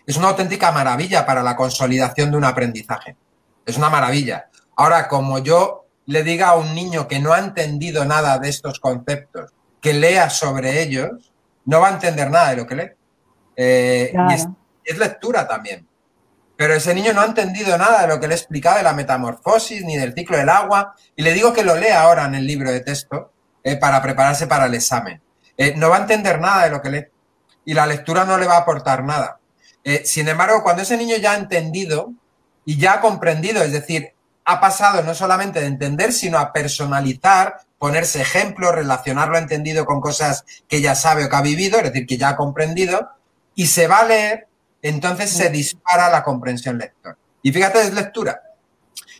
[0.07, 3.16] es una auténtica maravilla para la consolidación de un aprendizaje.
[3.64, 4.48] Es una maravilla.
[4.76, 8.81] Ahora, como yo le diga a un niño que no ha entendido nada de estos
[8.81, 11.33] conceptos, que lea sobre ellos,
[11.64, 12.90] no va a entender nada de lo que lee.
[13.57, 14.12] Eh,
[14.85, 15.87] es, lectura también.
[16.62, 18.92] Pero ese niño no ha entendido nada de lo que le he explicado de la
[18.92, 20.94] metamorfosis ni del ciclo del agua.
[21.16, 23.33] Y le digo que lo lea ahora en el libro de texto
[23.64, 25.20] eh, para prepararse para el examen.
[25.57, 27.07] Eh, no va a entender nada de lo que lee.
[27.64, 29.40] Y la lectura no le va a aportar nada.
[30.05, 32.12] sin embargo, cuando ese niño ya ha entendido
[32.64, 37.57] y ya ha comprendido, es decir, ha pasado no solamente de entender, sino a personalizar,
[37.77, 42.07] ponerse ejemplos, relacionarlo entendido con cosas que ya sabe o que ha vivido, es decir,
[42.07, 43.11] que ya ha comprendido,
[43.57, 44.46] y se va a leer,
[44.82, 47.16] entonces se dispara la comprensión lector.
[47.42, 48.42] Y fíjate, es lectura.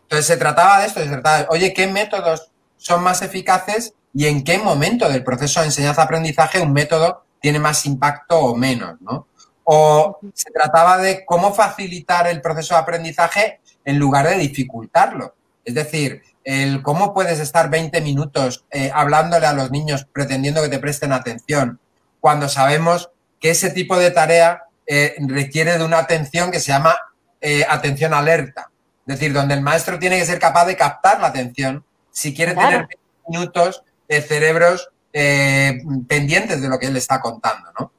[0.03, 4.27] Entonces se trataba de esto, se trataba de, oye, ¿qué métodos son más eficaces y
[4.27, 9.29] en qué momento del proceso de enseñanza-aprendizaje un método tiene más impacto o menos, ¿no?
[9.65, 15.35] O se trataba de cómo facilitar el proceso de aprendizaje en lugar de dificultarlo.
[15.65, 20.69] Es decir, el cómo puedes estar 20 minutos eh, hablándole a los niños pretendiendo que
[20.69, 21.81] te presten atención
[22.21, 26.97] cuando sabemos que ese tipo de tarea eh, requiere de una atención que se llama
[27.41, 28.71] eh, atención alerta.
[29.07, 32.55] Es decir, donde el maestro tiene que ser capaz de captar la atención si quiere
[32.55, 37.93] tener 20 minutos de cerebros pendientes de lo que él está contando, ¿no?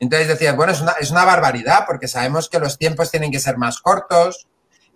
[0.00, 3.38] Entonces decía, bueno, es una, es una barbaridad porque sabemos que los tiempos tienen que
[3.38, 4.46] ser más cortos,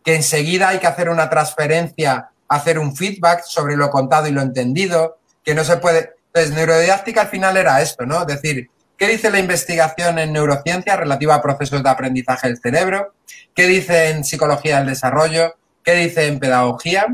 [0.05, 4.43] que enseguida hay que hacer una transferencia, hacer un feedback sobre lo contado y lo
[4.43, 6.15] entendido, que no se puede.
[6.27, 8.21] Entonces, neurodidáctica al final era esto, ¿no?
[8.21, 13.15] Es decir, ¿qué dice la investigación en neurociencia relativa a procesos de aprendizaje del cerebro?
[13.55, 15.57] ¿Qué dice en psicología del desarrollo?
[15.83, 17.07] ¿Qué dice en pedagogía?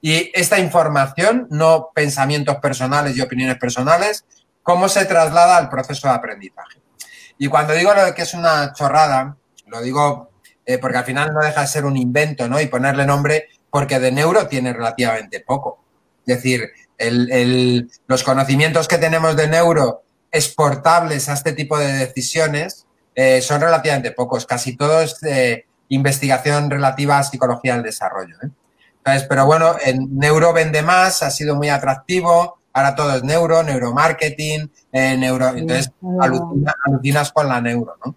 [0.00, 4.24] Y esta información, no pensamientos personales y opiniones personales,
[4.62, 6.80] ¿cómo se traslada al proceso de aprendizaje?
[7.36, 10.30] Y cuando digo lo de que es una chorrada, lo digo
[10.66, 12.60] eh, porque al final no deja de ser un invento, ¿no?
[12.60, 15.84] Y ponerle nombre, porque de neuro tiene relativamente poco.
[16.26, 16.70] Es decir,
[18.06, 20.03] los conocimientos que tenemos de neuro
[20.34, 24.44] exportables a este tipo de decisiones eh, son relativamente pocos.
[24.44, 28.36] Casi todo es de investigación relativa a psicología del desarrollo.
[28.42, 28.48] ¿eh?
[28.98, 32.58] Entonces, pero bueno, en neuro vende más, ha sido muy atractivo.
[32.72, 35.48] Ahora todo es neuro, neuromarketing, neuro.
[35.50, 35.92] Entonces,
[36.84, 38.16] alucinas con la neuro, ¿no?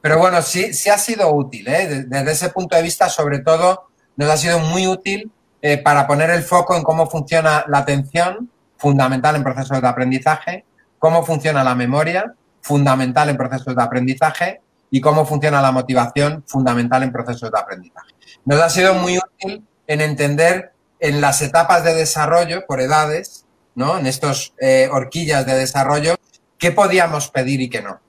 [0.00, 2.04] Pero bueno, sí, sí ha sido útil, ¿eh?
[2.06, 6.30] desde ese punto de vista, sobre todo, nos ha sido muy útil eh, para poner
[6.30, 10.64] el foco en cómo funciona la atención, fundamental en procesos de aprendizaje,
[10.98, 17.02] cómo funciona la memoria, fundamental en procesos de aprendizaje, y cómo funciona la motivación, fundamental
[17.02, 18.14] en procesos de aprendizaje.
[18.44, 23.98] Nos ha sido muy útil en entender en las etapas de desarrollo por edades, ¿no?
[23.98, 26.16] En estos eh, horquillas de desarrollo,
[26.58, 28.00] qué podíamos pedir y qué no.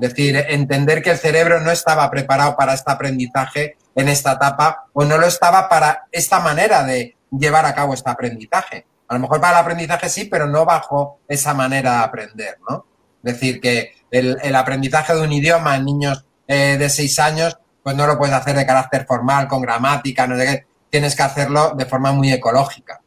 [0.00, 4.86] Es decir, entender que el cerebro no estaba preparado para este aprendizaje en esta etapa
[4.92, 8.86] o no lo estaba para esta manera de llevar a cabo este aprendizaje.
[9.08, 12.86] A lo mejor para el aprendizaje sí, pero no bajo esa manera de aprender, ¿no?
[13.22, 17.96] Es decir, que el, aprendizaje de un idioma en niños eh, de seis años, pues
[17.96, 21.84] no lo puedes hacer de carácter formal, con gramática, no sé Tienes que hacerlo de
[21.84, 23.00] forma muy ecológica,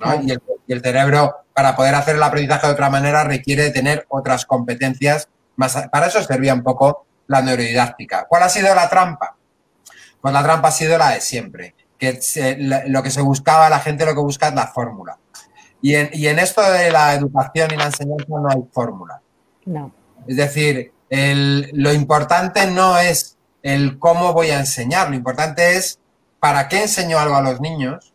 [0.00, 0.20] ¿no?
[0.22, 4.04] Y, el, y el cerebro, para poder hacer el aprendizaje de otra manera, requiere tener
[4.08, 5.28] otras competencias
[5.90, 8.26] para eso servía un poco la neurodidáctica.
[8.28, 9.36] ¿Cuál ha sido la trampa?
[10.20, 12.18] Pues la trampa ha sido la de siempre, que
[12.86, 15.18] lo que se buscaba, la gente lo que busca es la fórmula.
[15.82, 19.20] Y en, esto de la educación y la enseñanza no hay fórmula.
[19.64, 19.92] No.
[20.26, 25.98] Es decir, lo importante no es el cómo voy a enseñar, lo importante es
[26.38, 28.12] para qué enseño algo a los niños.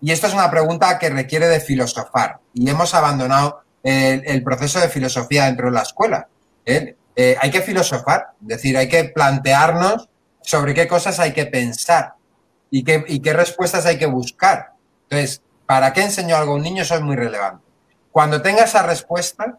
[0.00, 2.40] Y esto es una pregunta que requiere de filosofar.
[2.52, 6.28] Y hemos abandonado el proceso de filosofía dentro de la escuela.
[6.64, 6.96] ¿eh?
[7.14, 10.08] Eh, hay que filosofar, es decir, hay que plantearnos
[10.40, 12.14] sobre qué cosas hay que pensar
[12.70, 14.72] y qué, y qué respuestas hay que buscar.
[15.04, 15.42] Entonces,
[15.72, 16.82] ¿para qué enseño algo a un niño?
[16.82, 17.64] Eso es muy relevante.
[18.10, 19.56] Cuando tenga esa respuesta,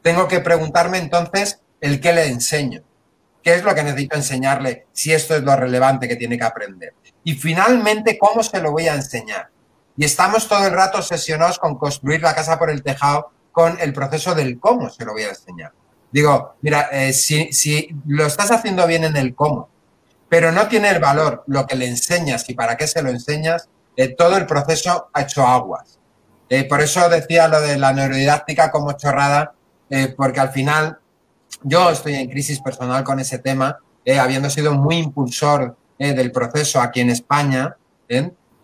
[0.00, 2.80] tengo que preguntarme entonces el qué le enseño.
[3.42, 6.94] ¿Qué es lo que necesito enseñarle si esto es lo relevante que tiene que aprender?
[7.22, 9.50] Y finalmente, ¿cómo se lo voy a enseñar?
[9.94, 13.92] Y estamos todo el rato obsesionados con construir la casa por el tejado con el
[13.92, 15.72] proceso del cómo se lo voy a enseñar.
[16.10, 19.68] Digo, mira, eh, si, lo estás haciendo bien en el cómo,
[20.30, 23.68] pero no tiene el valor lo que le enseñas y para qué se lo enseñas,
[23.96, 25.98] eh, todo el proceso ha hecho aguas.
[26.48, 29.54] Eh, por eso decía lo de la neurodidáctica como chorrada,
[29.90, 30.98] eh, porque al final
[31.62, 33.78] yo estoy en crisis personal con ese tema,
[34.20, 37.76] habiendo sido muy impulsor del proceso aquí en España.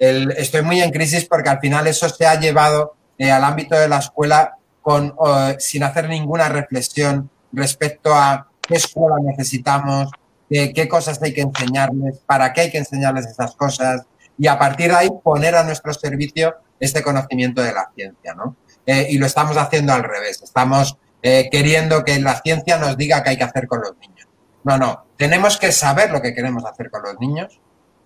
[0.01, 3.99] estoy muy en crisis porque al final eso se ha llevado al ámbito de la
[3.99, 5.15] escuela con,
[5.61, 10.11] sin hacer ninguna reflexión respecto a qué escuela necesitamos,
[10.49, 14.07] qué cosas hay que enseñarles, para qué hay que enseñarles esas cosas
[14.39, 18.57] y a partir de ahí poner a nuestro servicio este conocimiento de la ciencia, ¿no?
[18.87, 23.23] Eh, y lo estamos haciendo al revés, estamos eh, queriendo que la ciencia nos diga
[23.23, 24.29] qué hay que hacer con los niños.
[24.63, 27.61] No, no, tenemos que saber lo que queremos hacer con los niños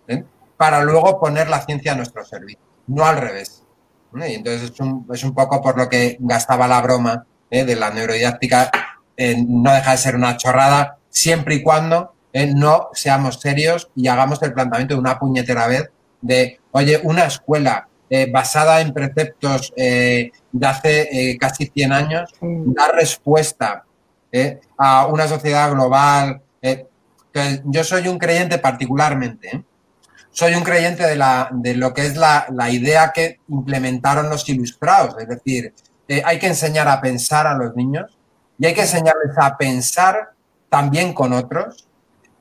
[0.09, 0.25] ¿eh?
[0.57, 3.63] para luego poner la ciencia a nuestro servicio, no al revés.
[4.15, 7.91] Y entonces es un, es un, poco por lo que gastaba la broma de la
[7.91, 8.71] neurodidáctica,
[9.47, 12.15] no deja de ser una chorrada, siempre y cuando
[12.55, 15.91] no seamos serios y hagamos el planteamiento de una puñetera vez
[16.23, 22.35] de, oye, una escuela eh, basada en preceptos eh, de hace eh, casi 100 años
[22.43, 23.85] da respuesta
[24.77, 26.43] a una sociedad global.
[27.65, 29.65] yo soy un creyente particularmente,
[30.31, 34.47] soy un creyente de, la, de lo que es la, la, idea que implementaron los
[34.47, 35.73] ilustrados, es decir,
[36.23, 38.19] hay que enseñar a pensar a los niños
[38.59, 40.33] y hay que enseñarles a pensar
[40.69, 41.89] también con otros.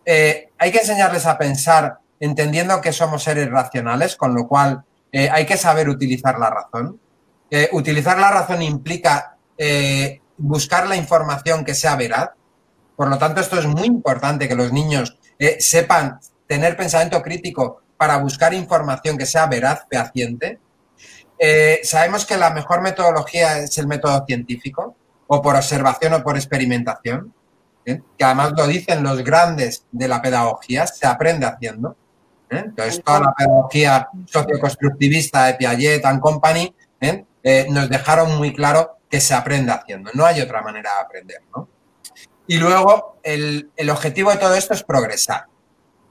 [0.05, 5.45] hay que enseñarles a pensar entendiendo que somos seres racionales, con lo cual eh, hay
[5.45, 7.01] que saber utilizar la razón.
[7.49, 12.29] Eh, utilizar la razón implica eh, buscar la información que sea veraz.
[12.95, 15.17] Por lo tanto, esto es muy importante que los niños
[15.57, 20.59] sepan tener pensamiento crítico para buscar información que sea veraz, fehaciente.
[21.83, 24.95] sabemos que la mejor metodología es el método científico,
[25.25, 27.33] o por observación o por experimentación,
[27.83, 31.95] que además lo dicen los grandes de la pedagogía, se aprende haciendo.
[32.51, 32.63] ¿Eh?
[32.65, 37.25] Entonces, toda la pedagogía socioconstructivista de Piaget and Company ¿eh?
[37.43, 40.11] Eh, nos dejaron muy claro que se aprende haciendo.
[40.13, 41.67] No hay otra manera de aprender, ¿no?
[42.47, 45.45] Y luego, el, el objetivo de todo esto es progresar.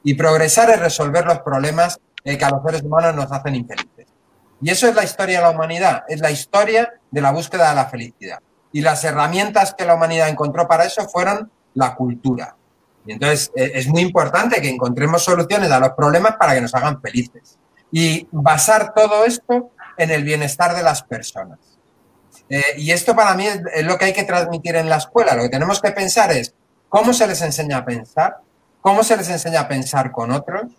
[0.03, 4.07] Y progresar es resolver los problemas que a los seres humanos nos hacen infelices.
[4.63, 7.77] Y eso es la historia de la humanidad, es la historia de la búsqueda de
[7.77, 8.41] la felicidad.
[8.73, 12.57] Y las herramientas que la humanidad encontró para eso fueron la cultura,
[13.07, 16.75] y entonces eh, es muy importante que encontremos soluciones a los problemas para que nos
[16.75, 17.59] hagan felices.
[17.93, 21.59] Y basar todo esto en el bienestar de las personas.
[22.49, 25.35] Eh, y esto para mí es, lo que hay que transmitir en la escuela.
[25.35, 26.55] Lo que tenemos que pensar es
[26.89, 28.39] cómo se les enseña a pensar,
[28.81, 30.73] cómo se les enseña a pensar con otros,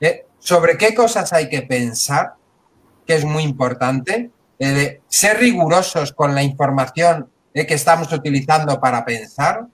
[0.00, 2.34] eh, sobre qué cosas hay que pensar,
[3.06, 9.66] que es muy importante, de ser rigurosos con la información que estamos utilizando para pensar,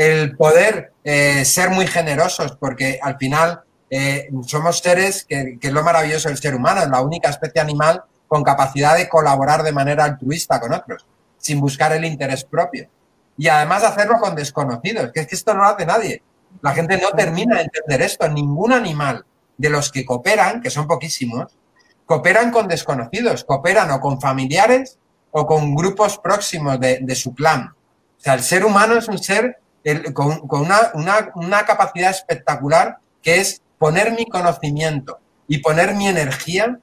[0.00, 5.82] el poder eh, ser muy generosos, porque al final eh, somos seres que, es lo
[5.82, 10.04] maravilloso del ser humano, es la única especie animal con capacidad de colaborar de manera
[10.04, 11.04] altruista con otros,
[11.36, 12.88] sin buscar el interés propio.
[13.36, 16.22] Y además hacerlo con desconocidos, que es que esto no lo hace nadie.
[16.62, 18.26] La gente no termina de entender esto.
[18.26, 19.26] Ningún animal
[19.58, 21.58] de los que cooperan, que son poquísimos,
[22.06, 24.98] cooperan con desconocidos, cooperan o con familiares
[25.30, 27.74] o con grupos próximos de, de su clan.
[28.18, 29.60] O sea, el ser humano es un ser
[30.12, 35.18] con, una, capacidad espectacular que es poner mi conocimiento
[35.48, 36.78] y poner mi energía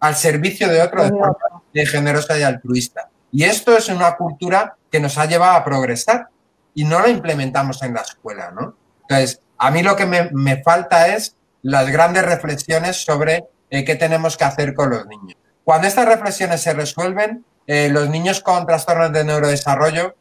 [0.00, 1.36] al servicio de otro de forma
[1.74, 3.08] generosa y altruista.
[3.32, 6.28] Y esto es una cultura que nos ha llevado a progresar
[6.74, 8.76] y no la implementamos en la escuela, ¿no?
[9.02, 14.36] Entonces, a mí lo que me, falta es las grandes reflexiones sobre eh, qué tenemos
[14.36, 15.36] que hacer con los niños.
[15.62, 20.14] Cuando estas reflexiones se resuelven, eh, los niños con trastornos de neurodesarrollo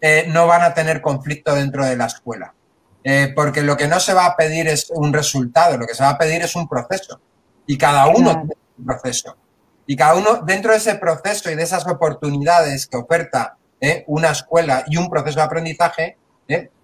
[0.00, 2.54] eh, no van a tener conflicto dentro de la escuela.
[3.02, 6.02] Eh, porque lo que no se va a pedir es un resultado, lo que se
[6.02, 7.20] va a pedir es un proceso.
[7.66, 9.36] Y cada uno tiene un proceso.
[9.86, 14.30] Y cada uno, dentro de ese proceso y de esas oportunidades que oferta eh, una
[14.30, 16.16] escuela y un proceso de aprendizaje,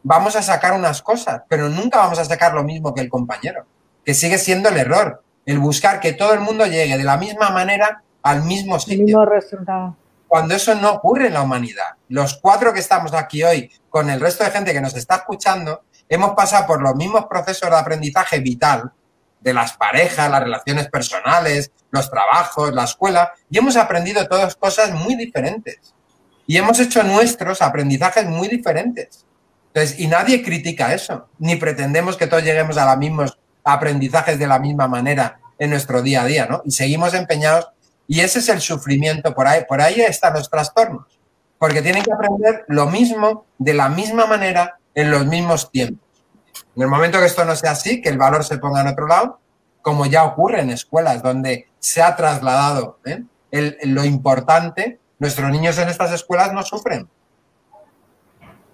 [0.04, 3.66] vamos a sacar unas cosas, pero nunca vamos a sacar lo mismo que el compañero,
[4.04, 7.50] que sigue siendo el error, el buscar que todo el mundo llegue de la misma
[7.50, 9.04] manera al mismo sitio.
[9.04, 9.96] mismo resultado
[10.28, 11.94] cuando eso no ocurre en la humanidad.
[12.08, 15.84] Los cuatro que estamos aquí hoy, con el resto de gente que nos está escuchando,
[16.08, 18.92] hemos pasado por los mismos procesos de aprendizaje vital
[19.40, 24.92] de las parejas, las relaciones personales, los trabajos, la escuela, y hemos aprendido todas cosas
[24.92, 25.94] muy diferentes.
[26.46, 29.24] Y hemos hecho nuestros aprendizajes muy diferentes.
[29.68, 34.46] Entonces, y nadie critica eso, ni pretendemos que todos lleguemos a los mismos aprendizajes de
[34.46, 36.62] la misma manera en nuestro día a día, ¿no?
[36.64, 37.68] Y seguimos empeñados
[38.06, 41.18] y ese es el sufrimiento, por ahí, por ahí están los trastornos,
[41.58, 46.06] porque tienen que aprender lo mismo de la misma manera en los mismos tiempos.
[46.76, 49.06] En el momento que esto no sea así, que el valor se ponga en otro
[49.06, 49.40] lado,
[49.82, 53.22] como ya ocurre en escuelas donde se ha trasladado ¿eh?
[53.84, 57.08] lo importante, nuestros niños en estas escuelas no sufren.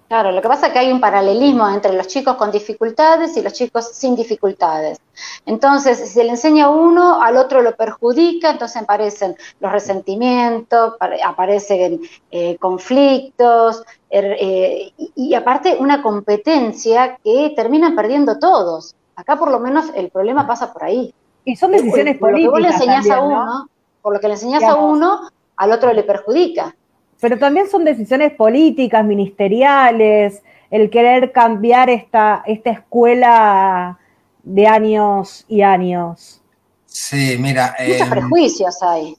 [0.07, 3.41] Claro, lo que pasa es que hay un paralelismo entre los chicos con dificultades y
[3.41, 4.99] los chicos sin dificultades.
[5.45, 10.95] Entonces, si se le enseña a uno, al otro lo perjudica, entonces aparecen los resentimientos,
[11.25, 12.01] aparecen
[12.31, 18.95] eh, conflictos, er, eh, y, aparte una competencia que terminan perdiendo todos.
[19.15, 21.13] Acá por lo menos el problema pasa por ahí.
[21.45, 22.51] Y son decisiones por, políticas.
[22.51, 23.69] Por lo que vos le enseñás a uno,
[24.01, 25.21] por lo que le enseñás a uno,
[25.55, 26.75] al otro le perjudica
[27.23, 33.97] pero también son decisiones políticas, ministeriales, el querer cambiar esta, esta escuela
[34.43, 36.41] de años y años.
[36.85, 37.77] Sí, mira.
[37.79, 39.15] Muchos em, prejuicios hay.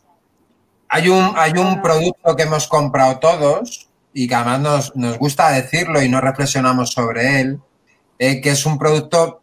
[0.91, 6.03] Hay un, hay un producto que hemos comprado todos y que además nos, gusta decirlo
[6.03, 7.59] y no reflexionamos sobre él,
[8.19, 9.41] eh, que es un producto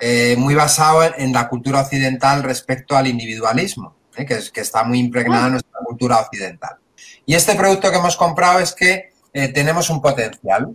[0.00, 4.82] eh, muy basado en, la cultura occidental respecto al individualismo, eh, que, es, que está
[4.82, 6.78] muy impregnada en nuestra cultura occidental.
[7.26, 10.74] Y este producto que hemos comprado es que eh, tenemos un potencial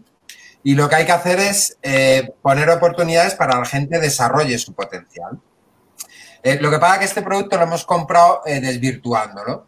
[0.63, 4.57] y lo que hay que hacer es eh, poner oportunidades para que la gente desarrolle
[4.57, 5.39] su potencial.
[6.43, 9.67] Eh, lo que pasa es que este producto lo hemos comprado desvirtuándolo.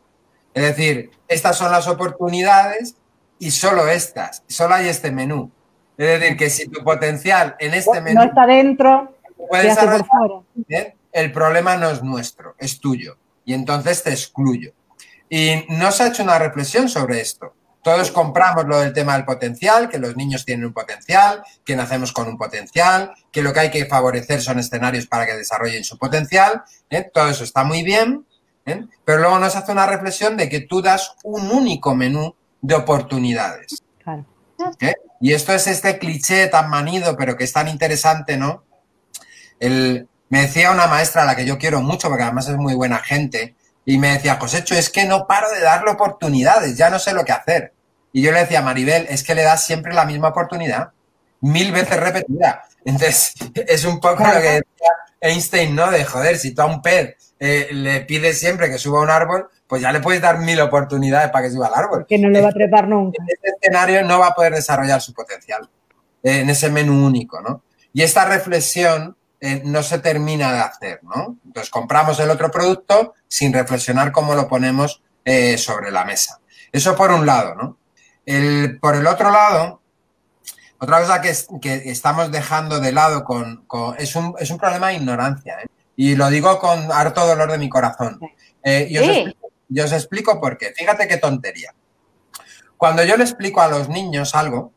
[0.54, 2.96] Es decir, estas son las oportunidades
[3.40, 5.52] y solo estas, solo hay este menú.
[5.98, 9.16] Es decir, que si tu potencial en este menú no está dentro,
[9.50, 9.78] puedes
[11.14, 13.18] el problema no es nuestro, es tuyo.
[13.46, 14.74] Y entonces te excluyo.
[15.34, 17.54] Y no se ha hecho una reflexión sobre esto.
[17.82, 22.12] Todos compramos lo del tema del potencial, que los niños tienen un potencial, que nacemos
[22.12, 25.98] con un potencial, que lo que hay que favorecer son escenarios para que desarrollen su
[25.98, 26.64] potencial.
[26.90, 27.10] ¿eh?
[27.14, 28.26] Todo eso está muy bien,
[28.66, 28.84] ¿eh?
[29.06, 33.82] pero luego nos hace una reflexión de que tú das un único menú de oportunidades.
[34.82, 34.94] ¿Eh?
[35.22, 38.66] Y esto es este cliché tan manido, pero que es tan interesante, ¿no?
[39.62, 42.76] El, me decía una maestra a la que yo quiero mucho, porque además es muy
[42.76, 43.56] buena gente,
[43.86, 47.26] y me decía, Cosecho, es que no paro de darle oportunidades, ya no sé lo
[47.26, 47.74] que hacer.
[48.14, 50.92] Y yo le decía, Maribel, es que le das siempre la misma oportunidad,
[51.42, 52.64] mil veces repetida.
[52.86, 55.90] Entonces, es un poco lo que decía Einstein, ¿no?
[55.92, 59.10] De joder, si tú a un pez eh, le pides siempre que suba a un
[59.10, 62.06] árbol, pues ya le puedes dar mil oportunidades para que suba al árbol.
[62.08, 63.18] Que no le va a trepar nunca.
[63.20, 65.70] En este escenario no va a poder desarrollar su potencial,
[66.24, 67.64] eh, en ese menú único, ¿no?
[67.94, 71.36] Y esta reflexión eh, no se termina de hacer, ¿no?
[71.44, 76.40] Entonces compramos el otro producto sin reflexionar cómo lo ponemos eh, sobre la mesa.
[76.72, 77.78] Eso por un lado, ¿no?
[78.80, 79.82] por el otro lado,
[80.78, 81.32] otra cosa que,
[81.90, 83.66] estamos dejando de lado con,
[83.98, 85.68] es, un, problema de ignorancia, ¿eh?
[85.98, 88.20] Y lo digo con harto dolor de mi corazón.
[88.90, 90.72] yo, os explico, por qué.
[90.78, 91.74] Fíjate qué tontería.
[92.78, 94.72] Cuando yo le explico a los niños algo,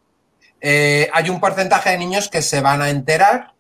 [0.61, 3.54] hay un porcentaje de niños que se van a enterar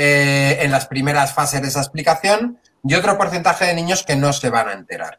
[0.00, 4.32] eh, en las primeras fases de esa explicación y otro porcentaje de niños que no
[4.32, 5.18] se van a enterar.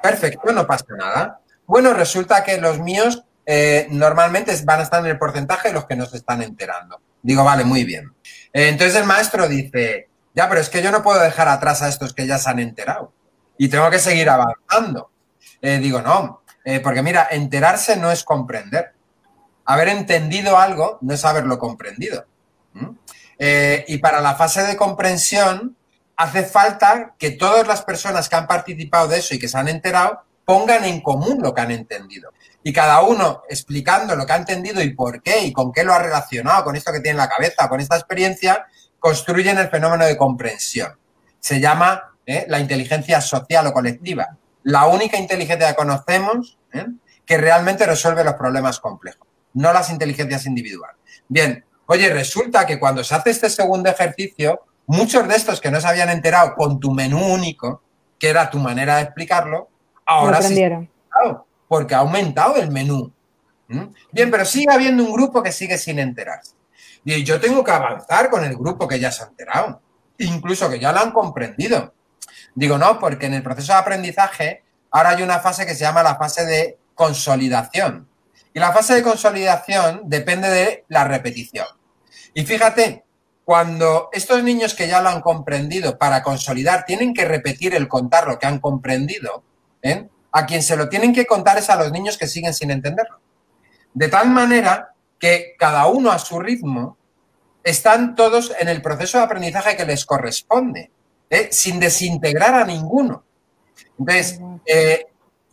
[0.00, 1.40] Perfecto, no pasa nada.
[1.66, 5.86] Bueno, resulta que los míos eh, normalmente van a estar en el porcentaje de los
[5.86, 7.00] que no se están enterando.
[7.22, 8.14] Digo, vale, muy bien.
[8.52, 11.88] Eh, entonces el maestro dice, ya, pero es que yo no puedo dejar atrás a
[11.88, 13.12] estos que ya se han enterado
[13.58, 15.10] y tengo que seguir avanzando.
[15.60, 16.42] digo, no,
[16.84, 18.92] porque mira, enterarse no es comprender.
[19.64, 22.26] Haber entendido algo no es haberlo comprendido.
[23.38, 25.76] Eh, y para la fase de comprensión
[26.16, 29.68] hace falta que todas las personas que han participado de eso y que se han
[29.68, 32.30] enterado pongan en común lo que han entendido.
[32.62, 35.92] Y cada uno explicando lo que ha entendido y por qué y con qué lo
[35.92, 38.66] ha relacionado con esto que tiene en la cabeza, con esta experiencia,
[38.98, 40.96] construyen el fenómeno de comprensión.
[41.40, 44.36] Se llama eh, la inteligencia social o colectiva.
[44.62, 46.86] La única inteligencia que conocemos eh,
[47.26, 50.96] que realmente resuelve los problemas complejos, no las inteligencias individuales.
[51.28, 55.80] Bien, Oye, resulta que cuando se hace este segundo ejercicio, muchos de estos que no
[55.80, 57.82] se habían enterado con tu menú único,
[58.18, 59.68] que era tu manera de explicarlo,
[60.06, 60.62] ahora sí.
[61.68, 63.12] Porque ha aumentado el menú.
[63.68, 63.84] ¿Mm?
[64.12, 66.54] Bien, pero sigue habiendo un grupo que sigue sin enterarse.
[67.04, 69.80] Y yo tengo que avanzar con el grupo que ya se ha enterado,
[70.18, 71.92] incluso que ya lo han comprendido.
[72.54, 76.02] Digo, no, porque en el proceso de aprendizaje ahora hay una fase que se llama
[76.02, 78.08] la fase de consolidación.
[78.54, 81.66] Y la fase de consolidación depende de la repetición.
[82.32, 83.04] Y fíjate,
[83.44, 88.28] cuando estos niños que ya lo han comprendido para consolidar tienen que repetir el contar
[88.28, 89.42] lo que han comprendido,
[89.82, 90.08] ¿eh?
[90.32, 93.18] a quien se lo tienen que contar es a los niños que siguen sin entenderlo.
[93.92, 96.96] De tal manera que cada uno a su ritmo
[97.64, 100.90] están todos en el proceso de aprendizaje que les corresponde,
[101.28, 101.48] ¿eh?
[101.50, 103.24] sin desintegrar a ninguno.
[103.98, 105.06] Entonces, eh,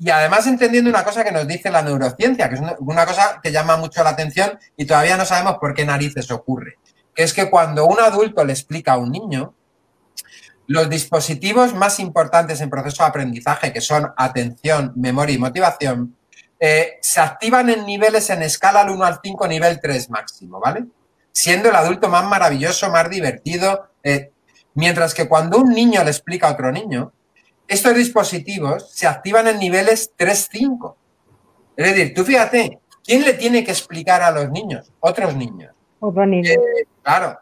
[0.04, 3.52] y además entendiendo una cosa que nos dice la neurociencia, que es una, cosa que
[3.52, 6.80] llama mucho la atención y todavía no sabemos por qué narices ocurre,
[7.14, 9.54] que es que cuando un adulto le explica a un niño,
[10.66, 16.18] los dispositivos más importantes en proceso de aprendizaje, que son atención, memoria y motivación,
[16.60, 20.86] eh, se activan en niveles en escala al 1 al 5, nivel 3 máximo, ¿vale?
[21.32, 24.32] Siendo el adulto más maravilloso, más divertido, eh,
[24.74, 27.14] mientras que cuando un niño le explica a otro niño,
[27.72, 30.94] estos dispositivos se activan en niveles 3-5.
[31.78, 34.92] Es decir, tú fíjate, ¿quién le tiene que explicar a los niños?
[35.00, 35.74] Otros niños.
[36.02, 36.52] Otro niño.
[36.52, 37.40] Eh, claro,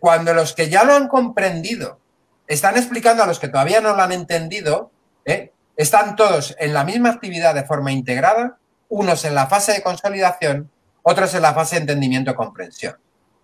[0.00, 1.98] cuando los que ya lo han comprendido
[2.46, 4.90] están explicando a los que todavía no lo han entendido,
[5.24, 5.52] ¿eh?
[5.78, 8.58] están todos en la misma actividad de forma integrada,
[8.90, 10.70] unos en la fase de consolidación,
[11.02, 12.96] otros en la fase de entendimiento-comprensión.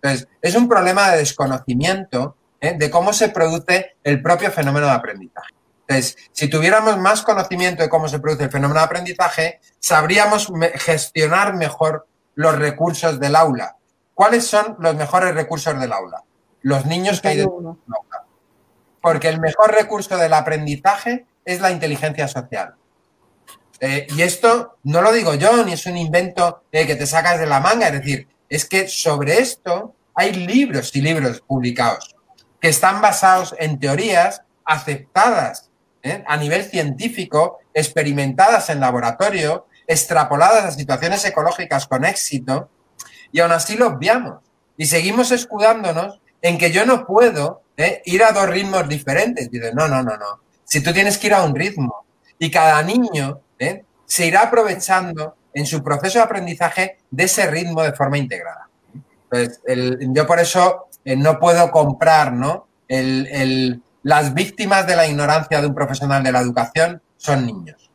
[0.03, 2.75] Entonces, es un problema de desconocimiento ¿eh?
[2.79, 5.55] de cómo se produce el propio fenómeno de aprendizaje.
[5.91, 11.57] Entonces, si tuviéramos más conocimiento de cómo se produce el fenómeno de aprendizaje, sabríamos gestionar
[11.57, 13.77] mejor los recursos del aula.
[14.15, 16.23] ¿Cuáles son los mejores recursos del aula?
[16.63, 18.25] Los niños que hay dentro del aula
[19.01, 22.75] porque el mejor recurso del aprendizaje es la inteligencia social.
[23.81, 27.47] Eh, y esto no lo digo yo, ni es un invento que te sacas de
[27.47, 32.15] la manga, es decir, es que sobre esto hay libros y libros publicados
[32.61, 35.70] que están basados en teorías aceptadas
[36.03, 36.25] ¿eh?
[36.27, 42.71] a nivel científico, experimentadas en laboratorio, extrapoladas a situaciones ecológicas con éxito,
[43.33, 44.43] y aún así lo obviamos.
[44.77, 48.03] Y seguimos escudándonos en que yo no puedo ¿eh?
[48.05, 49.51] ir a dos ritmos diferentes.
[49.51, 50.41] Dice, no, no, no, no.
[50.65, 52.05] Si tú tienes que ir a un ritmo
[52.39, 53.85] y cada niño ¿eh?
[54.07, 58.69] se irá aprovechando en su proceso de aprendizaje de ese ritmo de forma integrada.
[59.31, 59.61] Entonces,
[60.01, 62.67] yo por eso no puedo comprar, ¿no?
[64.03, 67.91] Las víctimas de la ignorancia de un profesional de la educación son niños.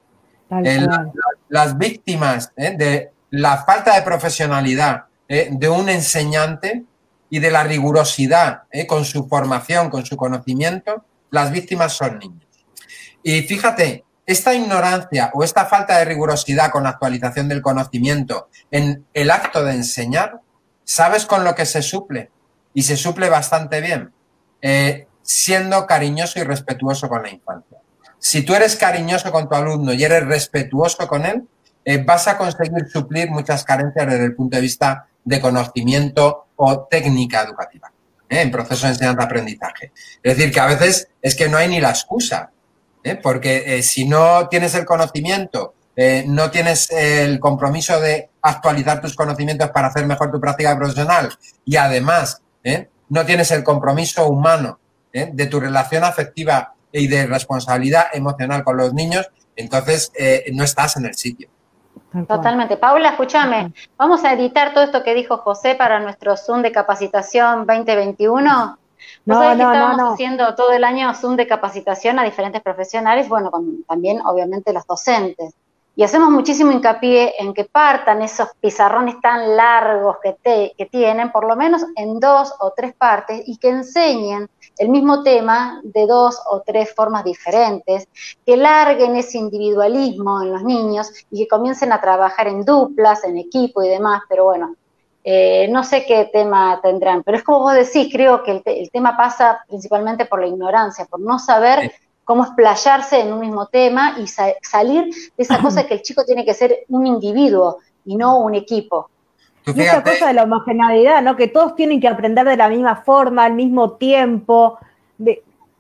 [1.49, 6.84] las víctimas de la falta de profesionalidad de un enseñante
[7.30, 8.86] y de la rigurosidad ¿eh?
[8.86, 12.45] con su formación, con su conocimiento, las víctimas son niños.
[13.24, 19.06] Y fíjate, esta ignorancia o esta falta de rigurosidad con la actualización del conocimiento en
[19.14, 20.39] el acto de enseñar,
[20.84, 22.32] ¿sabes con lo que se suple?
[22.74, 24.12] Y se suple bastante bien,
[24.62, 27.80] eh, siendo cariñoso y respetuoso con la infancia.
[28.19, 31.43] Si tú eres cariñoso con tu alumno y eres respetuoso con él,
[31.84, 36.82] eh, vas a conseguir suplir muchas carencias desde el punto de vista de conocimiento o
[36.86, 37.91] técnica educativa
[38.30, 38.41] ¿eh?
[38.41, 39.91] en proceso de enseñanza-aprendizaje.
[40.21, 42.51] Es decir, que a veces es que no hay ni la excusa,
[43.03, 43.15] ¿eh?
[43.15, 45.73] porque si no tienes el conocimiento,
[46.28, 51.30] no tienes el compromiso de actualizar tus conocimientos para hacer mejor tu práctica profesional
[51.63, 52.41] y además
[53.07, 54.80] no tienes el compromiso humano
[55.32, 60.11] de tu relación afectiva y de responsabilidad emocional con los niños, entonces
[60.53, 61.49] no estás en el sitio.
[62.28, 62.78] Totalmente.
[62.78, 67.66] Paula, escúchame, vamos a editar todo esto que dijo José para nuestro Zoom de capacitación
[67.66, 68.41] 2021.
[68.43, 68.78] No,
[69.26, 73.51] no, estábamos haciendo todo el año Zoom de capacitación a diferentes profesionales, bueno,
[73.88, 75.53] también obviamente los docentes.
[75.97, 81.47] Y hacemos muchísimo hincapié en que partan esos pizarrones tan largos que, que tienen, por
[81.47, 86.39] lo menos en dos o tres partes, y que enseñen el mismo tema de dos
[86.49, 88.07] o tres formas diferentes,
[88.45, 93.38] que larguen ese individualismo en los niños y que comiencen a trabajar en duplas, en
[93.38, 94.76] equipo y demás, pero bueno,
[95.23, 99.17] eh, no sé qué tema tendrán, pero es como vos decís, creo que el, tema
[99.17, 101.91] pasa principalmente por la ignorancia, por no saber
[102.23, 106.45] cómo explayarse en un mismo tema y salir de esa cosa que el chico tiene
[106.45, 109.09] que ser un individuo y no un equipo.
[109.74, 111.36] Y esa cosa de la homogeneidad, ¿no?
[111.36, 114.78] Que todos tienen que aprender de la misma forma, al mismo tiempo.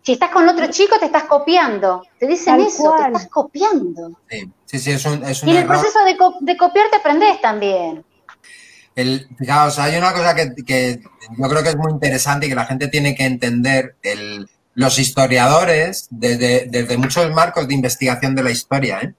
[0.01, 2.03] Si estás con otro chico, te estás copiando.
[2.19, 4.19] Te dicen eso, te estás copiando.
[4.65, 8.03] Sí, sí, es un, Y en el proceso de, copiar te aprendes también.
[8.95, 11.01] El, fijaos, hay una cosa que,
[11.37, 13.95] yo creo que es muy interesante y que la gente tiene que entender.
[14.01, 19.13] El, los historiadores, desde, desde, muchos marcos de investigación de la historia, ¿eh?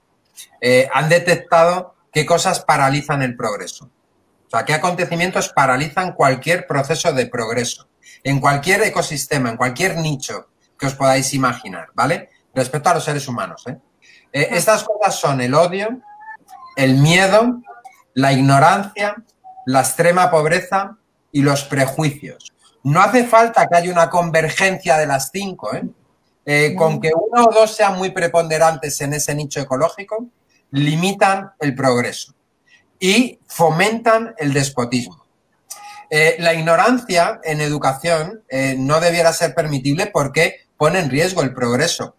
[0.61, 3.91] Eh, han detectado qué cosas paralizan el progreso.
[4.47, 7.89] O sea, qué acontecimientos paralizan cualquier proceso de progreso,
[8.23, 12.31] en cualquier ecosistema, en cualquier nicho que os podáis imaginar, ¿vale?
[12.55, 13.65] Respecto a los seres humanos.
[13.67, 13.77] ¿eh?
[14.33, 16.01] eh estas cosas son el odio,
[16.77, 17.61] el miedo,
[18.15, 19.17] la ignorancia,
[19.67, 20.97] la extrema pobreza
[21.33, 22.53] y los prejuicios.
[22.85, 25.85] No hace falta que haya una convergencia de las cinco, ¿eh?
[26.49, 30.29] Eh, con que uno o dos sean muy preponderantes en ese nicho ecológico,
[30.71, 32.36] limitan el progreso
[32.99, 35.27] y fomentan el despotismo.
[36.11, 41.53] Eh, la ignorancia en educación eh, no debiera ser permitible porque pone en riesgo el
[41.53, 42.15] progreso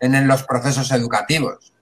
[0.00, 1.72] en, los procesos educativos.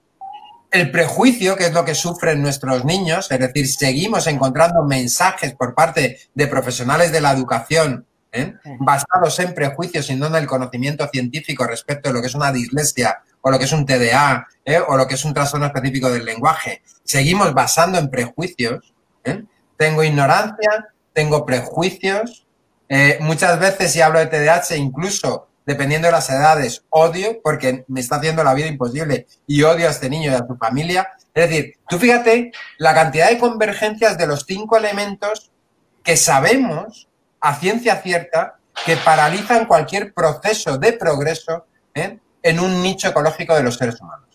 [0.71, 5.75] El prejuicio, que es lo que sufren nuestros niños, es decir, seguimos encontrando mensajes por
[5.75, 8.53] parte de profesionales de la educación ¿eh?
[8.79, 12.51] basados en prejuicios y no en el conocimiento científico respecto de lo que es una
[12.51, 14.79] dislexia o lo que es un TDA ¿eh?
[14.79, 16.81] o lo que es un trastorno específico del lenguaje.
[17.03, 18.93] Seguimos basando en prejuicios.
[19.25, 19.43] ¿eh?
[19.77, 22.47] Tengo ignorancia, tengo prejuicios.
[23.19, 28.15] muchas veces si hablo de TDAH, incluso dependiendo de las edades, odio porque me está
[28.15, 31.09] haciendo la vida imposible y odio a este niño y a su familia.
[31.33, 35.51] Es decir, tú fíjate la cantidad de convergencias de los cinco elementos
[36.01, 37.09] que sabemos
[37.41, 42.19] a ciencia cierta que paralizan cualquier proceso de progreso ¿eh?
[42.43, 44.27] En un nicho ecológico de los seres humanos.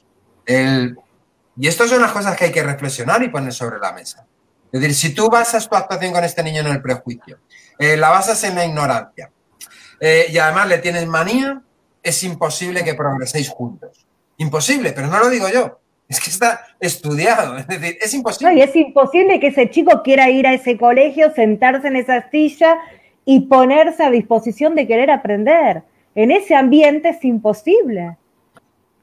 [1.61, 4.27] y estas son las cosas que hay que reflexionar y poner sobre la mesa.
[4.73, 7.39] Es decir, si tú basas tu actuación con este niño en el prejuicio,
[7.79, 9.31] eh, la basas en la ignorancia
[10.01, 11.61] eh, y además le tienes manía,
[12.03, 14.07] es imposible que progreséis juntos.
[14.37, 15.81] Imposible, pero no lo digo yo.
[16.09, 18.55] Es que está estudiado, es decir, es imposible.
[18.55, 22.79] y es imposible que ese chico quiera ir a ese colegio, sentarse en esa silla
[23.27, 25.83] y ponerse a disposición de querer aprender.
[26.15, 28.17] En ese ambiente es imposible.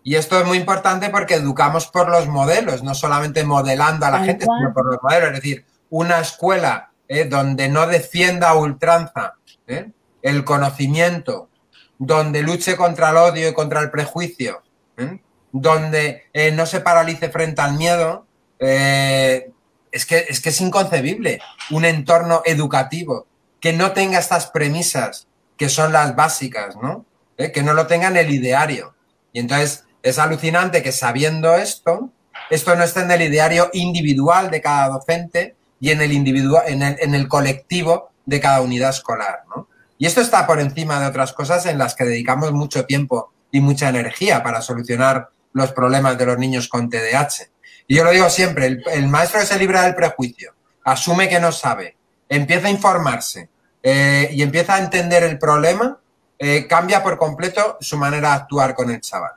[0.03, 4.19] Y esto es muy importante porque educamos por los modelos, no solamente modelando a la
[4.19, 5.29] gente, sino por los modelos.
[5.29, 9.33] Es decir, una escuela eh, donde no defienda a ultranza
[9.65, 9.89] eh,
[10.21, 11.49] el conocimiento,
[11.97, 14.61] donde luche contra el odio y contra el prejuicio,
[14.97, 15.19] eh,
[15.51, 18.27] donde no se paralice frente al miedo,
[18.59, 21.39] es, que, es que es inconcebible
[21.71, 23.25] un entorno educativo
[23.59, 25.27] que no tenga estas premisas
[25.57, 27.05] que son las básicas, ¿no?
[27.37, 27.51] ¿Eh?
[27.51, 28.95] Que no lo tenga en el ideario.
[29.33, 32.11] Y entonces es alucinante que sabiendo esto,
[32.49, 36.83] esto no esté en el ideario individual de cada docente y en el, individual, en
[36.83, 39.67] el, en el colectivo de cada unidad escolar, ¿no?
[39.97, 43.61] Y esto está por encima de otras cosas en las que dedicamos mucho tiempo y
[43.61, 47.49] mucha energía para solucionar los problemas de los niños con TDAH.
[47.87, 50.53] Y yo lo digo siempre, el, el maestro que se libra del prejuicio,
[50.83, 51.95] asume que no sabe,
[52.27, 53.49] empieza a informarse,
[53.87, 55.99] eh, y empieza a entender el problema,
[56.39, 59.33] eh, cambia por completo su manera de actuar con el chaval.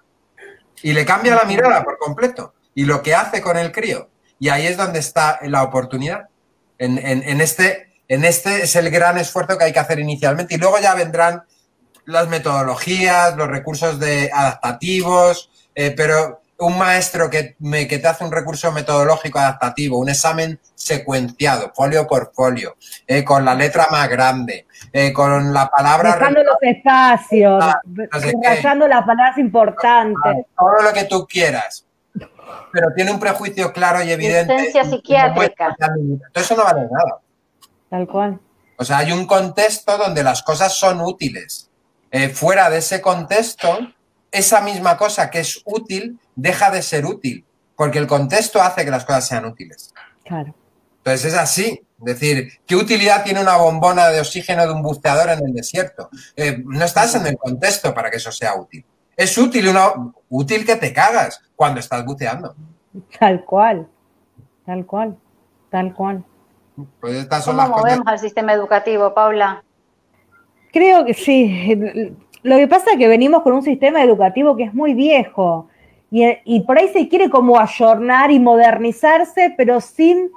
[0.83, 2.55] Y le cambia la mirada por completo.
[2.75, 4.09] Y lo que hace con el crío.
[4.39, 6.29] Y ahí es donde está la oportunidad.
[6.79, 6.97] En,
[7.43, 10.55] este, en este es el gran esfuerzo que hay que hacer inicialmente.
[10.55, 11.43] Y luego ya vendrán
[12.07, 18.25] las metodologías, los recursos de adaptativos, eh, pero un maestro que, me, que te hace
[18.25, 24.09] un recurso metodológico adaptativo, un examen secuenciado, folio por folio, eh, con la letra más
[24.09, 26.15] grande, eh, con la palabra...
[26.15, 27.81] Dejando los espacios, ah,
[28.75, 30.47] no las palabras importantes.
[30.57, 31.87] Todo lo que tú quieras,
[32.73, 34.55] pero tiene un prejuicio claro y evidente.
[34.55, 35.77] Licencia psiquiátrica.
[36.35, 37.21] eso no vale nada.
[37.89, 38.41] Tal cual.
[38.77, 41.71] O sea, hay un contexto donde las cosas son útiles.
[42.11, 43.79] Eh, fuera de ese contexto,
[44.31, 47.45] esa misma cosa que es útil deja de ser útil,
[47.77, 49.93] porque el contexto hace que las cosas sean útiles.
[50.25, 50.55] Claro.
[50.99, 51.83] Entonces es así.
[52.01, 56.11] Es decir, ¿qué utilidad tiene una bombona de oxígeno de un buceador en el desierto?
[56.37, 58.85] Eh, no estás en el contexto para que eso sea útil.
[59.17, 62.55] Es útil, una, útil que te cagas cuando estás buceando.
[63.19, 63.89] Tal cual,
[64.65, 65.17] tal cual,
[65.71, 66.25] tal cual.
[67.01, 69.65] Pues ¿Cómo movemos al sistema educativo, Paula?
[70.73, 72.17] Creo que sí.
[72.43, 75.69] Lo que pasa es que venimos con un sistema educativo que es muy viejo
[76.11, 80.31] y, por ahí se quiere como ayornar y modernizarse, pero sin,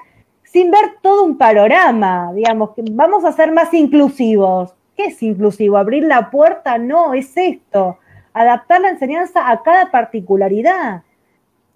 [0.44, 4.76] sin ver todo un panorama, digamos, que vamos a ser más inclusivos.
[4.98, 5.78] ¿Qué es inclusivo?
[5.78, 6.78] ¿Abrir la puerta?
[6.78, 7.98] No, es esto,
[8.34, 11.04] adaptar la enseñanza a cada particularidad.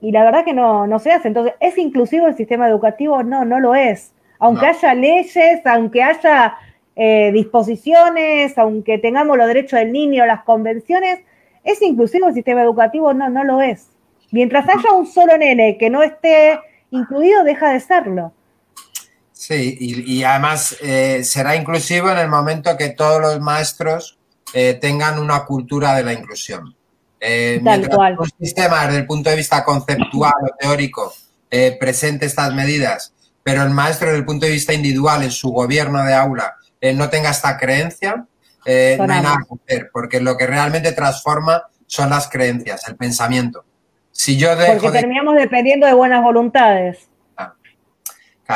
[0.02, 1.30] Y la verdad que no, no se hace.
[1.30, 3.24] Entonces, ¿es inclusivo el sistema educativo?
[3.24, 4.14] No, no lo es.
[4.40, 6.58] Aunque haya leyes, aunque haya
[6.98, 11.20] eh, disposiciones, aunque tengamos los derechos del niño, las convenciones,
[11.64, 13.14] ¿es inclusivo el sistema educativo?
[13.14, 13.88] No, no lo es.
[14.32, 16.58] Mientras haya un solo nene que no esté
[16.92, 18.34] incluido, deja de serlo.
[19.34, 24.18] Sí, y, además eh, será inclusivo en el momento que todos los maestros
[24.54, 26.76] eh, tengan una cultura de la inclusión.
[27.20, 28.18] Tal cual.
[28.20, 31.14] un sistema desde el punto de vista conceptual o teórico
[31.80, 36.04] presente estas medidas, pero el maestro desde el punto de vista individual en su gobierno
[36.04, 38.28] de aula eh, no tenga esta creencia,
[38.64, 42.96] eh, no hay nada que hacer, porque lo que realmente transforma son las creencias, el
[42.96, 43.66] pensamiento.
[44.12, 47.10] Si yo dejo porque terminamos dependiendo de buenas voluntades.
[47.38, 47.54] Ah.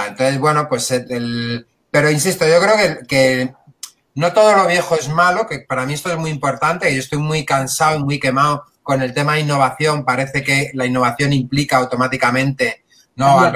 [0.09, 3.53] entonces, bueno, pues el, pero insisto, yo creo que, que,
[4.13, 6.99] no todo lo viejo es malo, que para mí esto es muy importante, y yo
[6.99, 10.05] estoy muy cansado y muy quemado con el tema de innovación.
[10.05, 12.83] Parece que la innovación implica automáticamente,
[13.15, 13.51] no,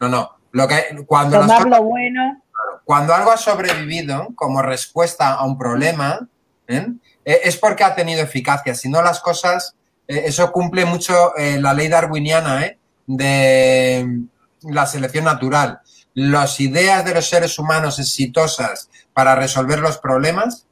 [0.00, 0.30] no, no.
[0.52, 2.42] Lo que, cuando Tomar lo bueno
[2.90, 6.26] cuando algo ha sobrevivido como respuesta a un problema,
[6.66, 6.88] ¿eh?
[7.24, 8.74] Eh, es porque ha tenido eficacia.
[8.74, 9.76] Si no, las cosas,
[10.08, 12.74] eh, eso cumple mucho la ley darwiniana
[13.06, 14.22] de
[14.62, 15.78] la selección natural.
[16.14, 20.66] Las ideas de los seres humanos exitosas para resolver los problemas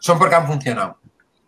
[0.00, 0.98] son porque han funcionado.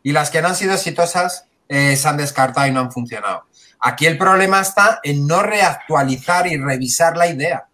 [0.05, 3.46] Y las que no han sido exitosas se han descartado y no han funcionado.
[3.80, 7.68] Aquí el problema está en no reactualizar y revisar la idea.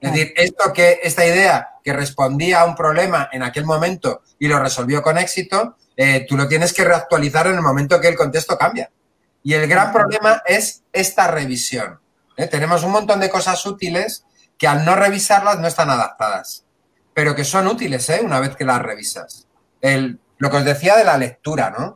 [0.00, 4.46] Es decir, esto que, esta idea que respondía a un problema en aquel momento y
[4.46, 8.16] lo resolvió con éxito, eh, tú lo tienes que reactualizar en el momento que el
[8.16, 8.90] contexto cambia.
[9.42, 11.98] Y el gran problema es esta revisión.
[12.36, 12.46] ¿eh?
[12.46, 14.24] Tenemos un montón de cosas útiles
[14.56, 16.64] que al no revisarlas no están adaptadas,
[17.14, 18.20] pero que son útiles ¿eh?
[18.22, 19.48] una vez que las revisas.
[19.80, 21.94] El, lo que os decía de la lectura, ¿no?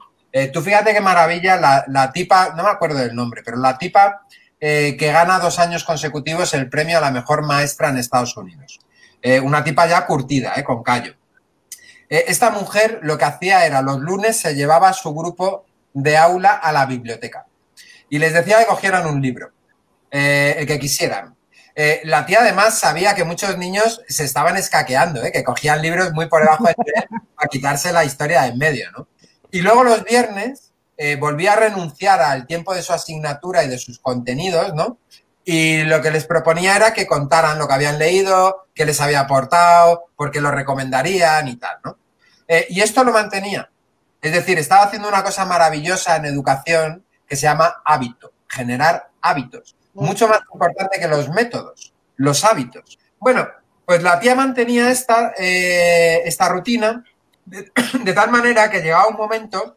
[0.51, 4.23] tú fíjate qué maravilla la, la, tipa, no me acuerdo del nombre, pero la tipa
[4.63, 8.79] que gana dos años consecutivos el premio a la mejor maestra en Estados Unidos.
[9.43, 11.15] una tipa ya curtida, con callo.
[12.13, 16.19] Eh, esta mujer lo que hacía era los lunes se llevaba a su grupo de
[16.19, 17.47] aula a la biblioteca
[18.11, 19.51] y les decía que cogieran un libro,
[20.11, 21.35] eh, el que quisieran.
[21.75, 26.27] Eh, la tía además sabía que muchos niños se estaban escaqueando, que cogían libros muy
[26.27, 26.75] por debajo de
[27.35, 29.09] para quitarse la historia de en medio, ¿no?
[29.51, 30.72] Y luego los viernes
[31.19, 34.99] volvía a renunciar al tiempo de su asignatura y de sus contenidos, ¿no?
[35.45, 39.21] Y lo que les proponía era que contaran lo que habían leído, qué les había
[39.21, 41.97] aportado, por qué lo recomendarían y tal, ¿no?
[42.47, 43.69] Eh, y esto lo mantenía.
[44.21, 49.75] Es decir, estaba haciendo una cosa maravillosa en educación que se llama hábito, generar hábitos.
[49.95, 52.99] Mucho más importante que los métodos, los hábitos.
[53.19, 53.49] Bueno,
[53.85, 57.05] pues la tía mantenía esta, eh, esta rutina
[57.45, 57.71] de,
[58.15, 59.77] tal manera que llegaba un momento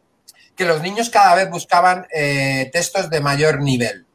[0.56, 4.06] que los niños cada vez buscaban eh, textos de mayor nivel.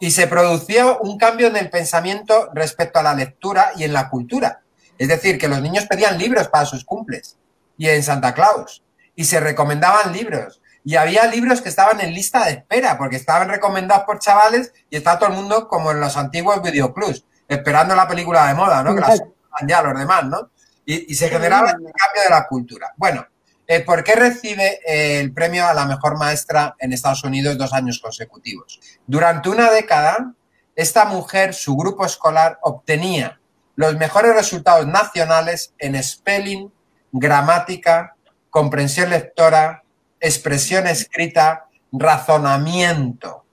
[0.00, 4.10] Y se producía un cambio en el pensamiento respecto a la lectura y en la
[4.10, 4.60] cultura.
[4.98, 7.36] Es decir, que los niños pedían libros para sus cumples
[7.78, 8.82] y en Santa Claus.
[9.14, 10.60] Y se recomendaban libros.
[10.84, 14.96] Y había libros que estaban en lista de espera, porque estaban recomendados por chavales y
[14.96, 18.94] estaba todo el mundo como en los antiguos videoclubs, esperando la película de moda, ¿no?
[18.94, 19.22] Que las
[19.66, 20.50] ya los demás, ¿no?
[20.84, 22.92] Y, se generaba el cambio de la cultura.
[22.96, 23.26] Bueno,
[23.66, 27.72] eh, ¿por qué recibe eh, el premio a la mejor maestra en Estados Unidos dos
[27.72, 28.80] años consecutivos?
[29.06, 30.34] Durante una década,
[30.76, 33.40] esta mujer, su grupo escolar, obtenía
[33.76, 36.70] los mejores resultados nacionales en spelling,
[37.10, 38.16] gramática,
[38.50, 39.82] comprensión lectora,
[40.20, 43.43] expresión escrita, razonamiento.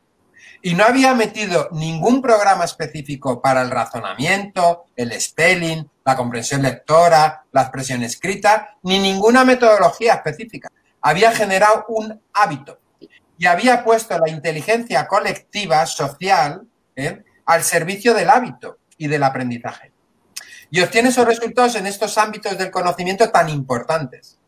[0.61, 7.45] Y no había metido ningún programa específico para el razonamiento, el spelling, la comprensión lectora,
[7.51, 10.69] la expresión escrita, ni ninguna metodología específica.
[11.01, 12.79] Había generado un hábito
[13.37, 17.23] y había puesto la inteligencia colectiva, social, ¿eh?
[17.45, 19.91] al servicio del hábito y del aprendizaje
[20.71, 24.39] y obtiene esos resultados en estos ámbitos del conocimiento tan importantes.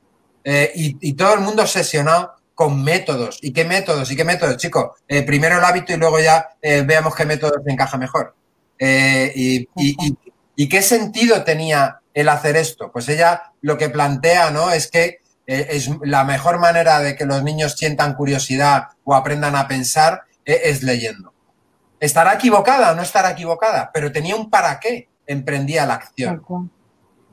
[0.46, 3.40] Eh, y, todo el mundo obsesionado con métodos.
[3.42, 4.12] ¿Y qué métodos?
[4.12, 4.92] ¿Y qué métodos, chicos?
[5.08, 8.36] Eh, primero el hábito y luego ya eh, veamos qué métodos encaja mejor.
[8.80, 9.70] Y,
[10.56, 12.92] y, qué sentido tenía el hacer esto?
[12.92, 14.72] Pues ella lo que plantea, ¿no?
[14.72, 19.70] Es que es la mejor manera de que los niños sientan curiosidad o aprendan a
[19.70, 21.34] pensar es leyendo.
[22.04, 23.90] ¿Estará equivocada o no estará equivocada?
[23.94, 26.44] Pero tenía un para qué emprendía la acción.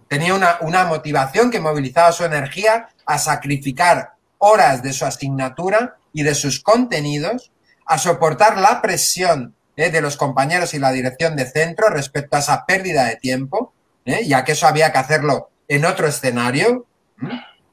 [0.07, 6.35] Tenía una, motivación que movilizaba su energía a sacrificar horas de su asignatura y de
[6.35, 7.53] sus contenidos,
[7.87, 12.41] a soportar la presión eh, de los compañeros y la dirección de centro respecto a
[12.41, 13.73] esa pérdida de tiempo,
[14.05, 16.87] eh, ya que eso había que hacerlo en otro escenario.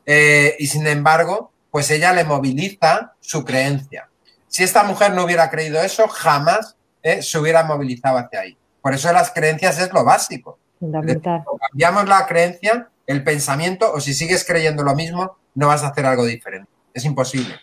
[0.05, 4.09] Eh, y sin embargo, pues ella le moviliza su creencia.
[4.47, 6.76] Si esta mujer no hubiera creído eso, jamás
[7.22, 8.57] se hubiera movilizado hacia ahí.
[8.82, 10.59] Por eso las creencias es lo básico.
[10.80, 11.43] Fundamental.
[11.70, 16.05] cambiamos la creencia, el pensamiento, o si sigues creyendo lo mismo, no vas a hacer
[16.05, 16.70] algo diferente.
[16.93, 17.55] Es imposible.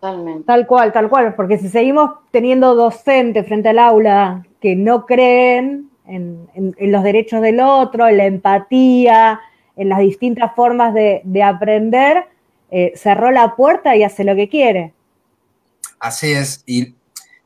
[0.00, 5.90] Tal cual, tal cual, porque si seguimos teniendo docentes frente al aula que no creen
[6.06, 9.40] en, los derechos del otro, en la empatía,
[9.74, 12.26] en las distintas formas de, aprender,
[12.70, 14.94] eh, cerró la puerta y hace lo que quiere.
[15.98, 16.94] Así es, y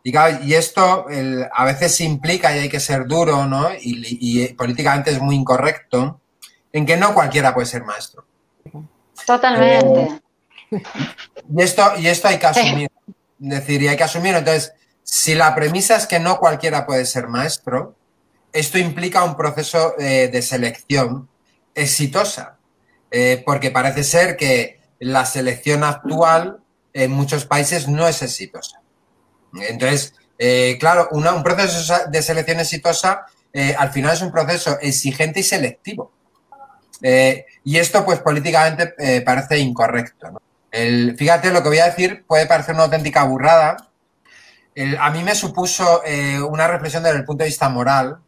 [0.02, 1.06] y, esto
[1.52, 3.68] a veces implica, y hay que ser duro, ¿no?
[3.80, 6.20] Y, políticamente es muy incorrecto,
[6.72, 8.24] en que no cualquiera puede ser maestro.
[9.30, 10.20] Totalmente.
[10.72, 10.82] Eh,
[11.56, 12.90] y, esto, y esto hay que asumir.
[13.38, 14.34] decir, y hay que asumir.
[14.34, 14.72] Entonces,
[15.04, 17.94] si la premisa es que no cualquiera puede ser maestro,
[18.52, 21.28] esto implica un proceso eh, de selección
[21.76, 22.56] exitosa.
[23.12, 26.58] Eh, porque parece ser que la selección actual
[26.92, 28.80] en muchos países no es exitosa.
[29.54, 33.26] Entonces, eh, claro, un proceso de selección exitosa
[33.78, 36.12] al final es un proceso exigente y selectivo.
[37.02, 38.94] Eh, y esto, pues, políticamente
[39.24, 40.40] parece incorrecto.
[40.70, 43.76] fíjate, lo que voy a decir puede parecer una auténtica burrada.
[44.98, 46.02] a mí me supuso
[46.48, 48.18] una reflexión desde el punto de vista moral,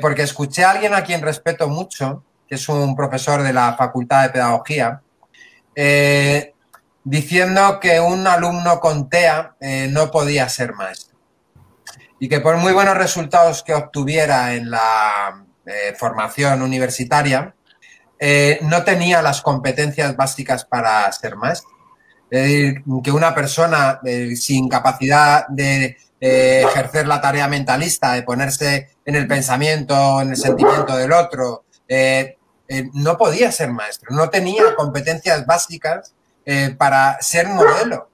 [0.00, 4.24] porque escuché a alguien a quien respeto mucho que es un profesor de la Facultad
[4.24, 5.00] de Pedagogía,
[5.76, 6.52] eh,
[7.04, 11.16] diciendo que un alumno con TEA eh, no podía ser maestro
[12.18, 17.54] y que por muy buenos resultados que obtuviera en la eh, formación universitaria,
[18.62, 21.70] no tenía las competencias básicas para ser maestro.
[22.30, 24.00] Es decir, que una persona
[24.36, 30.96] sin capacidad de ejercer la tarea mentalista, de ponerse en el pensamiento, en el sentimiento
[30.96, 31.64] del otro,
[32.72, 36.14] eh, no podía ser maestro, no tenía competencias básicas
[36.46, 38.08] eh, para ser modelo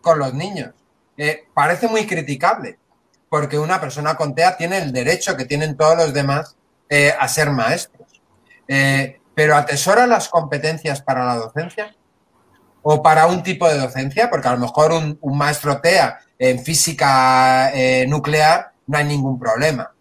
[0.00, 0.72] con los niños.
[1.18, 2.78] Eh, parece muy criticable,
[3.28, 6.56] porque una persona con TEA tiene el derecho que tienen todos los demás
[7.20, 7.50] a ser
[8.68, 9.20] maestros.
[9.34, 11.94] pero atesora las competencias para la docencia
[12.82, 17.72] o para un tipo de docencia, porque a lo mejor un, maestro TEA en física
[18.06, 19.92] nuclear no hay ningún problema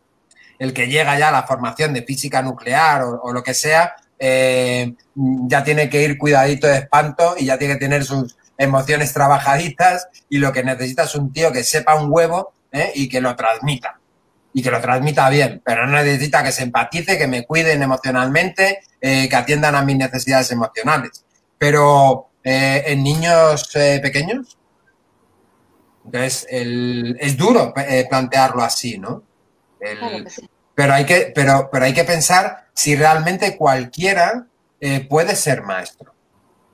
[0.59, 4.93] el que llega ya a la formación de física nuclear o, lo que sea, eh,
[5.15, 10.07] ya tiene que ir cuidadito de espanto y ya tiene que tener sus emociones trabajaditas
[10.29, 12.91] y lo que necesita es un tío que sepa un huevo ¿eh?
[12.95, 13.99] y que lo transmita.
[14.53, 18.79] Y que lo transmita bien, pero no necesita que se empatice, que me cuiden emocionalmente,
[18.99, 21.25] eh, que atiendan a mis necesidades emocionales.
[21.57, 24.57] Pero en niños pequeños,
[26.05, 27.73] entonces es duro
[28.09, 29.23] plantearlo así, ¿no?
[30.75, 34.47] pero, hay que, pero, pero hay que pensar si realmente cualquiera
[34.79, 36.13] eh, puede ser maestro.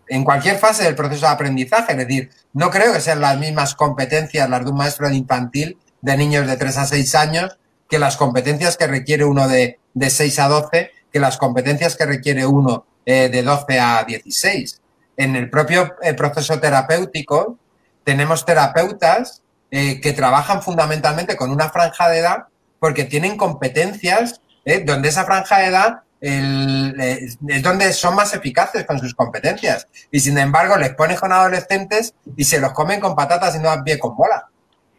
[0.08, 3.76] En cualquier fase del proceso de aprendizaje, es decir, no creo que sean las mismas
[3.76, 7.58] competencias las de un maestro de infantil de niños de 3 a 6 años
[7.94, 12.08] que las competencias que requiere uno de, de 6 a 12, que las competencias que
[12.08, 14.82] requiere uno eh, de 12 a 16.
[15.16, 17.60] En el propio eh, proceso terapéutico
[18.04, 22.46] tenemos terapeutas que trabajan fundamentalmente con una franja de edad
[22.80, 24.84] porque tienen competencias ¿eh?
[24.84, 29.88] donde esa franja de edad eh, es donde son más eficaces con sus competencias.
[30.10, 33.66] Y sin embargo, les pones con adolescentes y se los comen con patatas y no
[33.66, 34.50] dan pie con bola.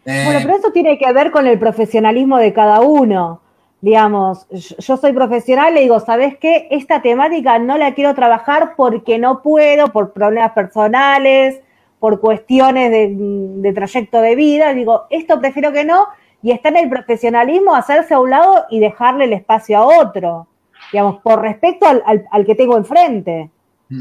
[0.05, 3.40] Eh, bueno, pero eso tiene que ver con el profesionalismo de cada uno.
[3.80, 6.68] Digamos, yo soy profesional y digo, ¿sabes qué?
[6.70, 11.61] Esta temática no la quiero trabajar porque no puedo, por problemas personales,
[11.98, 14.72] por cuestiones de, de trayecto de vida.
[14.72, 16.07] Digo, esto prefiero que no
[16.44, 20.46] y está en el profesionalismo hacerse a un lado y dejarle el espacio a otro,
[20.92, 23.50] digamos, por respecto al, que tengo enfrente.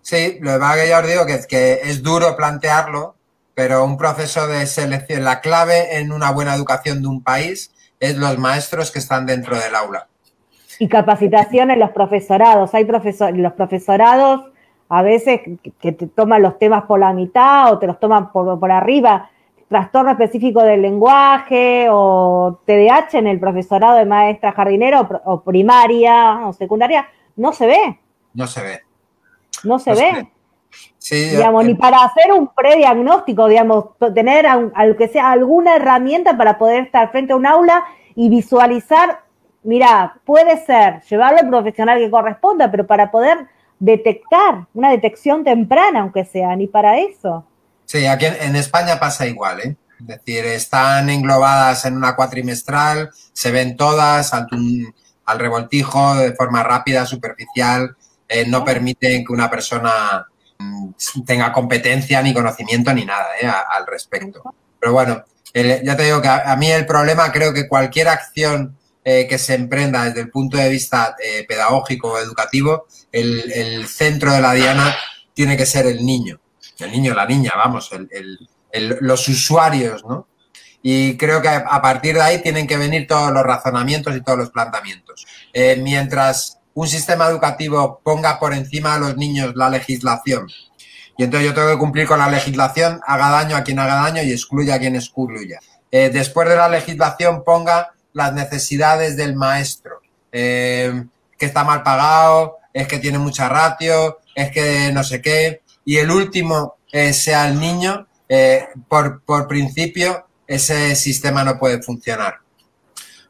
[0.00, 3.16] Sí, lo que que yo os digo que es, que es duro plantearlo,
[3.58, 8.16] pero un proceso de selección, la clave en una buena educación de un país es
[8.16, 10.06] los maestros que están dentro del aula.
[10.78, 12.72] Y capacitación en los profesorados.
[12.72, 14.42] Hay profesor, los profesorados
[14.88, 15.40] a veces
[15.80, 19.28] que te toman los temas por la mitad o te los toman por, por arriba
[19.68, 26.52] trastorno específico del lenguaje o TDAH en el profesorado de maestra jardinera o, primaria o
[26.52, 27.98] secundaria, no se ve.
[28.34, 28.82] No se ve.
[29.64, 30.28] No se ve.
[30.98, 34.46] Sí, digamos, ni para hacer un prediagnóstico, digamos, tener
[34.98, 39.20] que sea alguna herramienta para poder estar frente a un aula y visualizar,
[39.62, 43.46] mira, puede ser, llevarlo al profesional que corresponda, pero para poder
[43.78, 47.46] detectar, una detección temprana, aunque sea, ni para eso.
[47.84, 49.76] Sí, aquí en, España pasa igual, ¿eh?
[50.00, 54.46] Es decir, están englobadas en una cuatrimestral, se ven todas al,
[55.24, 57.96] al revoltijo de forma rápida, superficial,
[58.28, 60.26] eh, no permiten que una persona
[61.26, 63.46] tenga competencia ni conocimiento ni nada ¿eh?
[63.46, 64.42] al respecto.
[64.80, 69.26] Pero bueno, ya te digo que a, mí el problema creo que cualquier acción eh,
[69.28, 71.16] que se emprenda desde el punto de vista
[71.48, 74.94] pedagógico o educativo, el, centro de la diana
[75.34, 76.40] tiene que ser el niño
[76.84, 77.90] el niño, la niña, vamos,
[78.72, 80.28] los usuarios, ¿no?
[80.80, 84.38] Y creo que a partir de ahí tienen que venir todos los razonamientos y todos
[84.38, 85.26] los planteamientos.
[85.52, 90.48] Eh, mientras un sistema educativo ponga por encima a los niños la legislación,
[91.16, 94.22] y entonces yo tengo que cumplir con la legislación, haga daño a quien haga daño
[94.22, 95.58] y excluya a quien excluya.
[95.90, 100.00] Eh, después de la legislación ponga las necesidades del maestro,
[100.30, 101.04] eh,
[101.36, 105.96] que está mal pagado, es que tiene mucha ratio, es que no sé qué y
[105.96, 112.40] el último eh, sea el niño, eh, por, principio ese sistema no puede funcionar.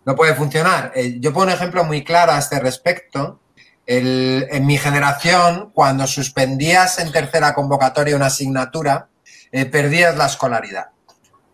[0.05, 0.93] No puede funcionar.
[0.95, 3.41] Eh, yo pongo un ejemplo muy claro a este respecto.
[3.87, 9.09] en mi generación, cuando suspendías en tercera convocatoria una asignatura,
[9.51, 10.89] perdías la escolaridad.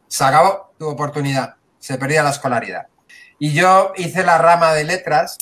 [0.09, 2.89] Se acabó tu oportunidad, se perdía la escolaridad.
[3.39, 5.39] Y yo hice la rama de letras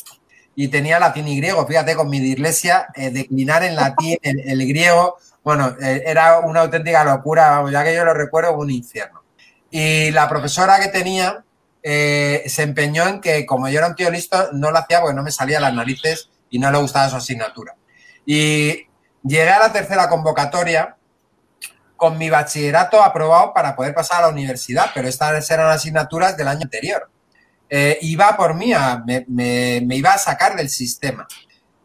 [0.54, 1.66] y tenía latín y griego.
[1.66, 7.64] Fíjate, con mi dislexia, declinar en latín el griego bueno, eh, era una auténtica locura,
[7.70, 9.22] ya que yo lo recuerdo, un infierno.
[9.70, 11.44] Y la profesora que tenía
[11.82, 15.16] eh, se empeñó en que, como yo era un tío listo, no lo hacía porque
[15.16, 17.74] no me salía las narices y no le gustaba su asignatura.
[18.24, 18.86] Y
[19.22, 20.96] llegué a la tercera convocatoria
[21.96, 26.48] con mi bachillerato aprobado para poder pasar a la universidad, pero estas eran asignaturas del
[26.48, 27.08] año anterior.
[27.68, 28.72] Eh, iba por mí,
[29.28, 31.26] me, iba a sacar del sistema.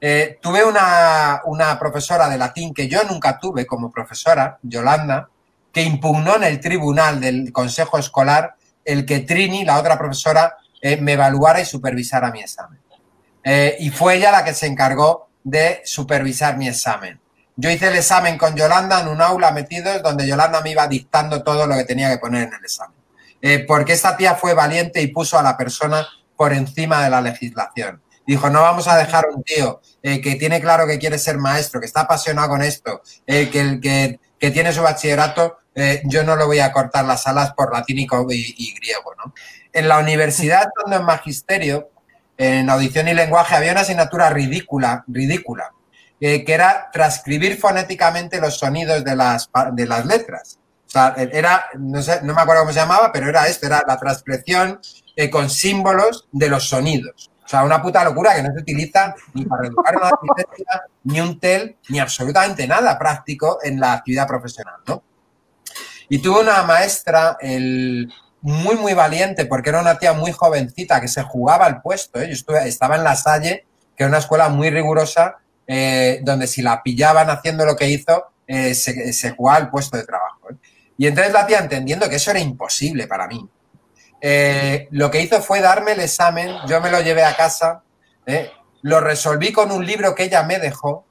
[0.02, 5.30] Eh, tuve una, una, profesora de latín que yo nunca tuve como profesora, Yolanda,
[5.72, 8.56] que impugnó en el tribunal del consejo escolar
[8.88, 12.80] el que Trini, la otra profesora, eh, me evaluara y supervisara mi examen.
[13.80, 17.18] y fue ella la que se encargó de supervisar mi examen.
[17.56, 21.44] Yo hice el examen con Yolanda en un aula metidos donde Yolanda me iba dictando
[21.44, 22.96] todo lo que tenía que poner en el examen.
[23.42, 27.22] Eh, porque esta tía fue valiente y puso a la persona por encima de la
[27.22, 28.02] legislación.
[28.28, 31.80] Dijo, no vamos a dejar un tío eh, que tiene claro que quiere ser maestro,
[31.80, 35.60] que está apasionado con esto, eh, que, que, que, tiene su bachillerato,
[36.06, 39.14] yo no lo voy a cortar las alas por latín y, griego.
[39.18, 39.34] ¿no?
[39.72, 41.90] En la universidad, donde en magisterio,
[42.38, 45.72] en audición y lenguaje, había una asignatura ridícula, ridícula,
[46.20, 50.60] que era transcribir fonéticamente los sonidos de las, de las letras.
[50.88, 53.84] O sea, era, no, sé, no me acuerdo cómo se llamaba, pero era esto, era
[53.86, 54.80] la transcripción
[55.18, 57.30] eh, con símbolos de los sonidos.
[57.48, 61.22] O sea, una puta locura que no se utiliza ni para educar una arquitectura, ni
[61.22, 65.02] un TEL, ni absolutamente nada práctico en la actividad profesional, ¿no?
[66.10, 67.38] Y tuve una maestra
[68.42, 72.20] muy, muy valiente, porque era una tía muy jovencita que se jugaba el puesto.
[72.20, 72.28] ¿eh?
[72.28, 76.84] Yo estaba en La Salle, que era una escuela muy rigurosa, eh, donde si la
[76.84, 80.50] pillaban haciendo lo que hizo, eh, se, se, jugaba el puesto de trabajo.
[80.52, 80.56] ¿eh?
[80.98, 83.50] Y entonces la tía, entendiendo que eso era imposible para mí,
[84.22, 87.84] lo que hizo fue darme el examen, yo me lo llevé a casa,
[88.82, 91.06] lo resolví con un libro que ella me dejó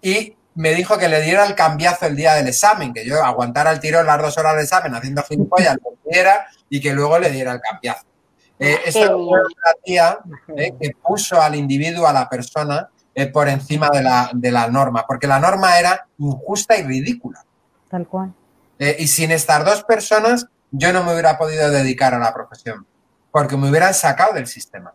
[0.00, 3.72] y me dijo que le diera el cambiazo el día del examen, que yo aguantara
[3.72, 7.18] el tiro las dos horas del examen haciendo gilipollas, lo que diera, y que luego
[7.18, 8.06] le diera el cambiazo.
[8.58, 10.18] Eh, esa fue la tía
[10.56, 15.04] que puso al individuo, a la persona, eh, por encima de la, de la, norma,
[15.06, 17.44] porque la norma era injusta y ridícula.
[17.88, 18.32] Tal cual.
[18.78, 22.86] Eh, y sin estas dos personas, yo no me hubiera podido dedicar a la profesión,
[23.30, 24.94] porque me hubieran sacado del sistema.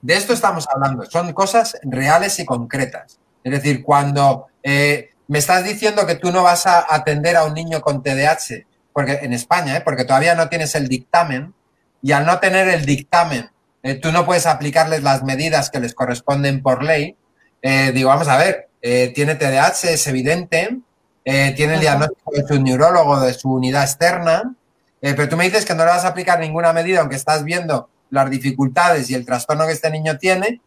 [0.00, 3.18] De esto estamos hablando, son cosas reales y concretas.
[3.42, 7.54] Es decir, cuando eh, me estás diciendo que tú no vas a atender a un
[7.54, 11.54] niño con TDAH, porque en España, porque todavía no tienes el dictamen,
[12.00, 13.50] y al no tener el dictamen
[13.82, 17.16] eh, tú no puedes aplicarles las medidas que les corresponden por ley.
[17.62, 20.78] Eh, digo, vamos a ver, eh, tiene TDAH, es evidente,
[21.24, 24.54] tiene el diagnóstico de su neurólogo, de su unidad externa,
[25.00, 27.88] pero tú me dices que no le vas a aplicar ninguna medida, aunque estás viendo
[28.10, 30.60] las dificultades y el trastorno que este niño tiene,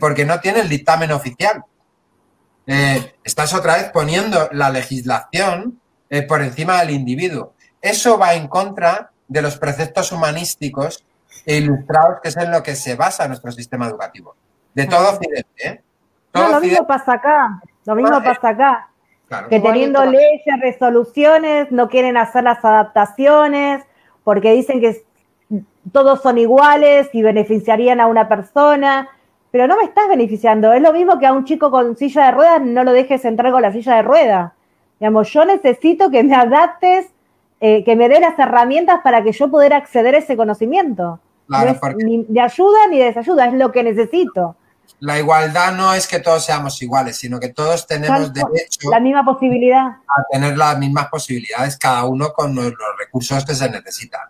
[0.00, 1.64] porque no tiene el dictamen oficial.
[2.66, 5.80] estás otra vez poniendo la legislación
[6.28, 7.52] por encima del individuo.
[7.82, 11.04] Eso va en contra de los preceptos humanísticos
[11.44, 14.34] e ilustrados, que es en lo que se basa nuestro sistema educativo.
[14.72, 15.82] De todo Occidente, ¿eh?
[16.32, 18.88] no, lo mismo pasa acá, lo mismo pasa acá.
[19.48, 23.82] Que teniendo leyes, resoluciones, no quieren hacer las adaptaciones,
[24.22, 25.02] porque dicen que
[25.92, 29.08] todos son iguales y beneficiarían a una persona,
[29.50, 30.72] pero no me estás beneficiando.
[30.72, 33.50] Es lo mismo que a un chico con silla de ruedas no lo dejes entrar
[33.52, 34.52] con la silla de ruedas.
[35.00, 37.08] Digamos, yo necesito que me adaptes,
[37.60, 41.18] eh, que me dé las herramientas para que yo pueda acceder a ese conocimiento
[41.96, 44.56] ni de ayuda ni de desayuda, es lo que necesito.
[45.00, 49.24] La igualdad no es que todos seamos iguales, sino que todos tenemos derecho la misma
[49.24, 49.86] posibilidad.
[49.86, 54.22] a tener las mismas posibilidades, cada uno con los recursos que se necesitan.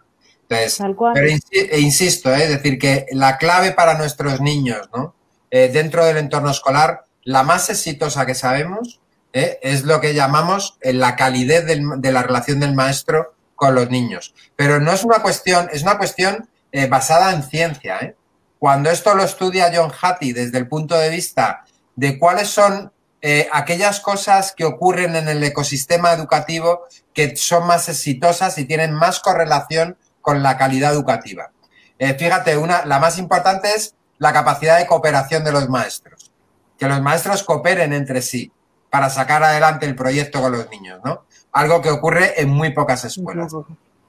[0.49, 0.79] Entonces,
[1.15, 2.45] pero e insisto, ¿eh?
[2.45, 5.15] es decir, que la clave para nuestros niños, ¿no?
[5.51, 9.01] Eh, dentro del entorno escolar, la más exitosa que sabemos
[9.33, 9.59] ¿eh?
[9.63, 14.35] es lo que llamamos la calidez de la relación del maestro con los niños.
[14.57, 16.49] Pero no es una cuestión, es una cuestión
[16.89, 17.99] basada en ciencia.
[18.01, 18.17] ¿eh?
[18.65, 21.67] Cuando esto lo estudia John Hattie desde el punto de vista
[21.97, 27.91] de cuáles son eh, aquellas cosas que ocurren en el ecosistema educativo que son más
[27.91, 31.51] exitosas y tienen más correlación con la calidad educativa.
[31.99, 36.33] fíjate, una, la más importante es la capacidad de cooperación de los maestros.
[36.79, 38.51] Que los maestros cooperen entre sí
[38.89, 41.27] para sacar adelante el proyecto con los niños, ¿no?
[41.53, 43.53] Algo que ocurre en muy pocas escuelas.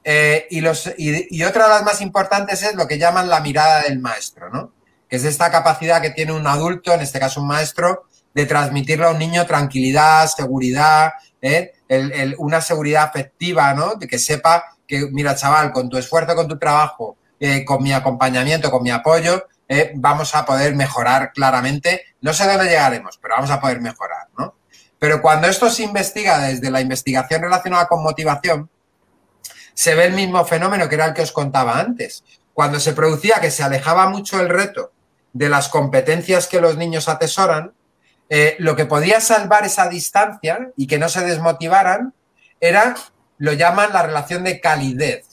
[0.07, 3.81] Eh, y, los, y, otra de las más importantes es lo que llaman la mirada
[3.81, 4.71] del maestro, ¿no?
[5.09, 8.03] Que es esta capacidad que tiene un adulto, en este caso un maestro,
[8.35, 11.73] de transmitirle a un niño tranquilidad, seguridad, ¿eh?
[12.37, 13.95] una seguridad afectiva, ¿no?
[13.95, 17.91] De que sepa que, mira, chaval, con tu esfuerzo, con tu trabajo, eh, con mi
[17.91, 19.47] acompañamiento, con mi apoyo,
[19.95, 22.03] vamos a poder mejorar claramente.
[22.21, 24.53] No sé dónde llegaremos, pero vamos a poder mejorar, ¿no?
[24.99, 28.69] Pero cuando esto se investiga desde la investigación relacionada con motivación,
[29.75, 32.23] se ve el mismo fenómeno que era el que os contaba antes.
[32.55, 34.93] cuando se producía que se alejaba mucho el reto
[35.33, 37.73] de las competencias que los niños atesoran,
[38.29, 42.13] eh, lo que podía salvar esa distancia y que no se desmotivaran
[42.61, 42.95] era,
[43.39, 45.25] lo llaman la relación de calidez.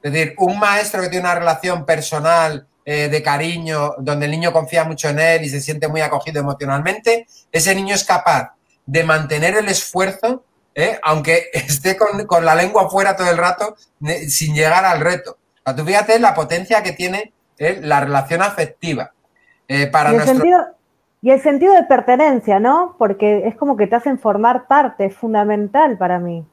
[0.00, 4.52] Es decir, un maestro que tiene una relación personal eh, de cariño, donde el niño
[4.52, 8.54] confía mucho en él y se siente muy acogido emocionalmente, ese niño es capaz
[8.86, 10.98] de mantener el esfuerzo, ¿eh?
[11.02, 13.76] aunque esté con, la lengua fuera todo el rato,
[14.28, 15.38] sin llegar al reto.
[15.64, 17.80] O tú fíjate la potencia que tiene ¿eh?
[17.82, 19.12] la relación afectiva.
[19.92, 20.58] para y, el sentido,
[21.22, 22.96] y el sentido de pertenencia, ¿no?
[22.98, 26.44] Porque es como que te hacen formar parte, es fundamental para mí.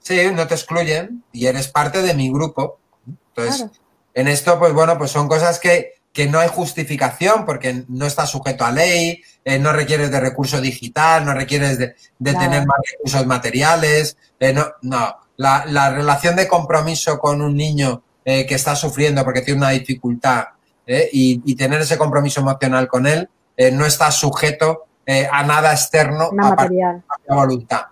[0.00, 2.78] Sí, no te excluyen y eres parte de mi grupo.
[3.06, 3.68] Entonces,
[4.14, 8.64] en esto, pues bueno, pues son cosas que, no hay justificación porque no está sujeto
[8.64, 14.16] a ley, eh, no requieres de recurso digital, no requieres de, tener más recursos materiales.
[14.40, 15.16] Eh, no, no.
[15.36, 20.46] La, relación de compromiso con un niño eh, que está sufriendo porque tiene una dificultad
[20.86, 23.28] y, tener ese compromiso emocional con él
[23.72, 24.86] no está sujeto
[25.30, 27.04] a nada externo a material.
[27.26, 27.82] la voluntad.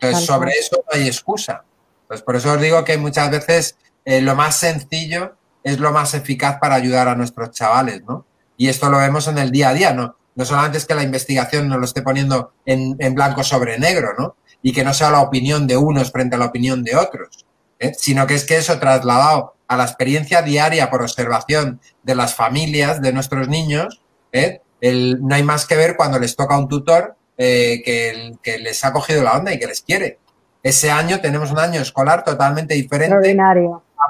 [0.00, 1.62] Entonces, sobre eso no hay excusa.
[2.08, 6.58] Pues por eso os digo que muchas veces lo más sencillo es lo más eficaz
[6.60, 8.24] para ayudar a nuestros chavales, ¿no?
[8.56, 10.16] Y esto lo vemos en el día a día, ¿no?
[10.34, 14.36] No solamente es que la investigación nos lo esté poniendo en, blanco sobre negro, ¿no?
[14.62, 17.46] Y que no sea la opinión de unos frente a la opinión de otros,
[17.78, 17.92] ¿eh?
[17.96, 23.00] sino que es que eso trasladado a la experiencia diaria por observación de las familias
[23.00, 24.60] de nuestros niños, ¿eh?
[24.82, 29.22] no hay más que ver cuando les toca un tutor que, que les ha cogido
[29.22, 30.18] la onda y que les quiere.
[30.62, 33.34] Ese año tenemos un año escolar totalmente diferente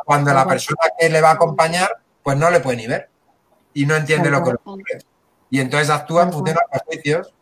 [0.04, 3.08] cuando la persona que le va a acompañar, pues no le puede ni ver
[3.74, 4.98] y no entiende lo que ocurre.
[5.50, 7.34] Y entonces actúa en función de los juicios.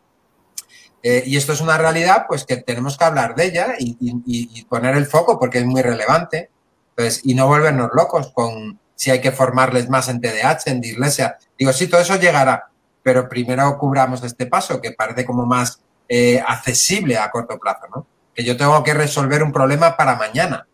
[1.03, 4.97] Eh, y esto es una realidad, pues que tenemos que hablar de ella y, poner
[4.97, 6.51] el foco porque es muy relevante.
[6.91, 11.39] Entonces, y no volvernos locos con si hay que formarles más en TDAH, en dislexia.
[11.57, 12.69] Digo, sí, todo eso llegará,
[13.03, 18.07] pero primero cubramos este paso que parece como más eh, accesible a corto plazo, ¿no?
[18.35, 20.67] Que yo tengo que resolver un problema para mañana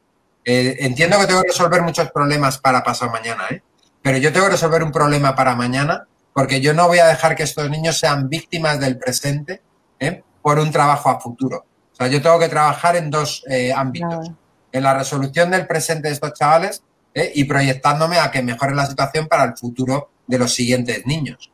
[0.45, 3.63] eh, entiendo que tengo que resolver muchos problemas para pasar mañana, ¿eh?
[4.03, 7.35] pero yo tengo que resolver un problema para mañana porque yo no voy a dejar
[7.35, 9.63] que estos niños sean víctimas del presente
[10.01, 10.23] ¿eh?
[10.43, 11.65] por un trabajo a futuro.
[11.93, 14.33] O sea, yo tengo que trabajar en dos eh, ámbitos.
[14.73, 16.83] En la resolución del presente de estos chavales
[17.15, 21.53] y proyectándome a que mejore la situación para el futuro de los siguientes niños.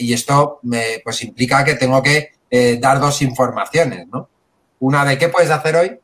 [0.00, 2.32] y esto me, pues implica que tengo que
[2.80, 4.28] dar dos informaciones, ¿no?
[4.80, 6.00] Una de qué puedes hacer hoy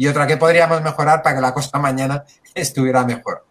[0.00, 2.24] y otra que podríamos mejorar para que la cosa mañana
[2.54, 3.44] estuviera mejor.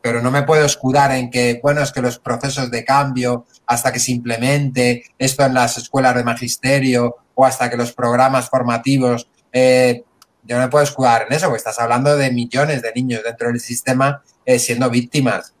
[0.00, 3.92] Pero no me puedo escudar en que, bueno, es que los procesos de cambio, hasta
[3.92, 9.28] que se implemente esto en las escuelas de magisterio o hasta que los programas formativos,
[9.50, 10.04] eh,
[10.44, 13.48] yo no me puedo escudar en eso, porque estás hablando de millones de niños dentro
[13.48, 15.52] del sistema eh, siendo víctimas.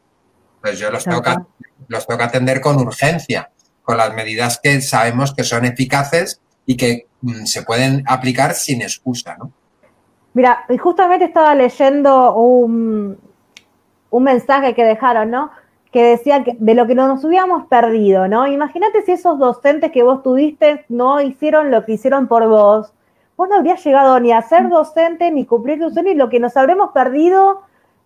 [0.62, 1.34] Pues yo los tengo, que,
[1.88, 3.50] los tengo que atender con urgencia,
[3.82, 8.82] con las medidas que sabemos que son eficaces y que mm, se pueden aplicar sin
[8.82, 9.57] excusa, ¿no?
[10.34, 13.18] Mira, justamente estaba leyendo un,
[14.10, 15.50] un mensaje que dejaron, ¿no?
[15.90, 18.46] Que decía que de lo que nos hubiéramos perdido, ¿no?
[18.46, 22.92] Imagínate si esos docentes que vos tuviste no hicieron lo que hicieron por vos.
[23.36, 26.40] Vos no habrías llegado ni a ser docente, ni cumplir tu sueño, y lo que
[26.40, 27.62] nos habremos perdido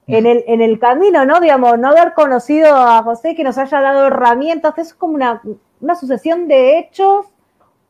[0.06, 1.40] en el, en el camino, ¿no?
[1.40, 5.40] Digamos, no haber conocido a José, que nos haya dado herramientas, eso es como una,
[5.80, 7.26] una sucesión de hechos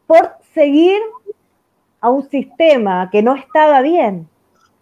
[0.07, 1.01] por seguir
[2.03, 4.29] a un sistema que no estaba bien.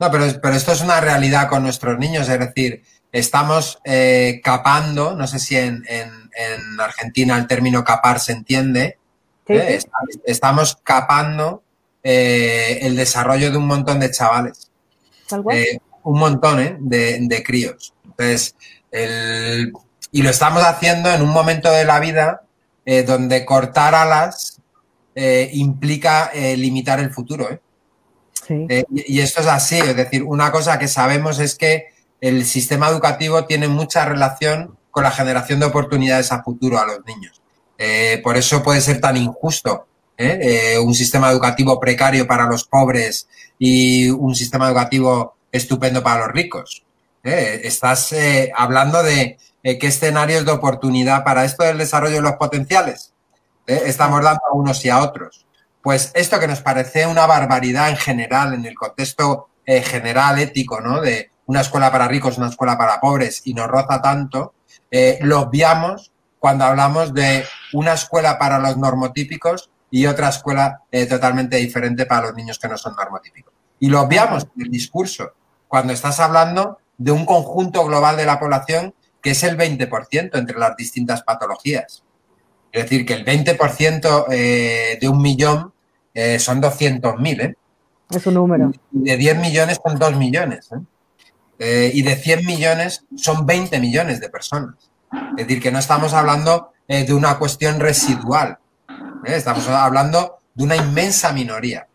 [0.01, 2.83] No, pero, pero esto es una realidad con nuestros niños, es decir,
[3.13, 5.85] estamos eh, capando, no sé si en,
[6.79, 8.99] Argentina el término capar se entiende,
[9.47, 9.79] ¿eh?
[10.25, 11.63] estamos capando
[12.03, 14.71] eh, el desarrollo de un montón de chavales.
[16.03, 17.93] un montón de, de, críos.
[18.05, 18.55] Entonces,
[20.11, 22.43] y lo estamos haciendo en un momento de la vida
[23.07, 24.60] donde cortar alas
[25.15, 27.51] implica limitar el futuro.
[27.51, 27.61] ¿eh?
[28.49, 31.87] Eh, y esto es así, es decir, una cosa que sabemos es que
[32.21, 37.05] el sistema educativo tiene mucha relación con la generación de oportunidades a futuro a los
[37.07, 37.41] niños.
[37.79, 39.87] Eh, por eso puede ser tan injusto
[40.19, 40.77] ¿eh?
[40.83, 43.29] un sistema educativo precario para los pobres
[43.59, 46.85] y un sistema educativo estupendo para los ricos.
[47.23, 48.15] Estás
[48.57, 53.10] hablando de qué escenarios de oportunidad para esto del desarrollo de los potenciales.
[53.67, 55.47] Estamos dando a unos y a otros
[55.83, 60.81] pues esto que nos parece una barbaridad en general, en el contexto eh, general ético,
[60.81, 61.01] ¿no?
[61.01, 64.55] De una escuela para ricos, una escuela para pobres, y nos roza tanto,
[64.91, 71.07] eh, lo obviamos cuando hablamos de una escuela para los normotípicos y otra escuela eh,
[71.07, 73.53] totalmente diferente para los niños que no son normotípicos.
[73.79, 75.33] Y lo obviamos en el discurso
[75.67, 80.59] cuando estás hablando de un conjunto global de la población que es el 20% entre
[80.59, 82.05] las distintas patologías.
[82.73, 85.73] Es decir, que el 20% eh, de un millón
[86.15, 87.41] eh, son 200.000.
[87.41, 87.55] ¿eh?
[88.11, 88.71] Es un número.
[88.93, 90.69] Y de 10 millones son 2 millones.
[91.59, 91.91] ¿eh?
[91.93, 94.77] y de 100 millones son 20 millones de personas.
[95.37, 98.59] Es decir, que no estamos hablando de una cuestión residual.
[99.25, 101.87] Estamos hablando de una inmensa minoría.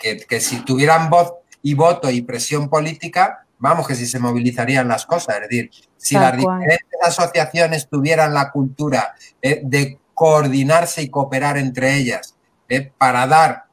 [0.00, 4.88] Que, que si tuvieran voz y voto y presión política, vamos, que si se movilizarían
[4.88, 5.36] las cosas.
[5.36, 11.96] Es decir, si las diferentes asociaciones tuvieran la cultura eh, de coordinarse y cooperar entre
[11.96, 12.36] ellas
[12.68, 13.64] eh, para dar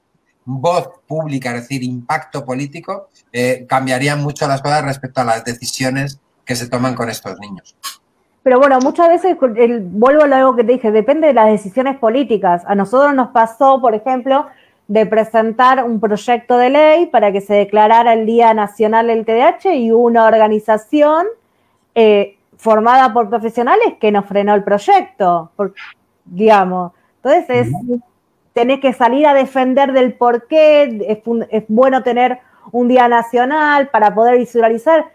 [0.46, 6.20] voz pública, es decir, impacto político, eh, cambiarían mucho las cosas respecto a las decisiones
[6.46, 7.76] que se toman con estos niños.
[8.44, 12.62] Pero bueno, muchas veces, vuelvo a lo que te dije, depende de las decisiones políticas.
[12.68, 14.46] A nosotros nos pasó, por ejemplo,
[14.88, 19.74] de presentar un proyecto de ley para que se declarara el Día Nacional del TDAH
[19.74, 21.26] y una organización
[21.96, 25.52] eh, formada por profesionales que nos frenó el proyecto,
[26.24, 26.92] digamos.
[27.18, 28.02] Entonces es,
[28.54, 32.40] tenés que salir a defender del por qué, es, bueno tener
[32.72, 35.06] un Día Nacional para poder visualizar.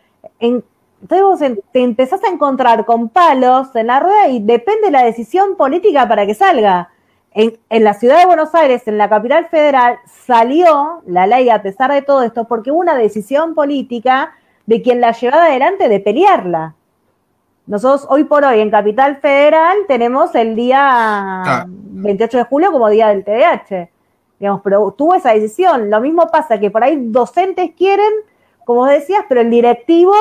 [0.41, 1.41] entonces vos
[1.73, 6.09] te empezás a encontrar con palos en la rueda y depende de la decisión política
[6.09, 6.91] para que salga
[7.33, 11.93] en, la ciudad de Buenos Aires, en la capital federal, salió la ley a pesar
[11.93, 14.33] de todo esto porque hubo una decisión política
[14.67, 16.75] de quien la llevaba adelante de pelearla.
[17.67, 23.09] Nosotros hoy por hoy en Capital Federal tenemos el día 28 de julio como día
[23.09, 23.89] del TDAH.
[24.41, 25.89] Digamos, pero tuvo esa decisión.
[25.89, 28.11] Lo mismo pasa que por ahí docentes quieren,
[28.65, 30.15] como decías, pero el directivo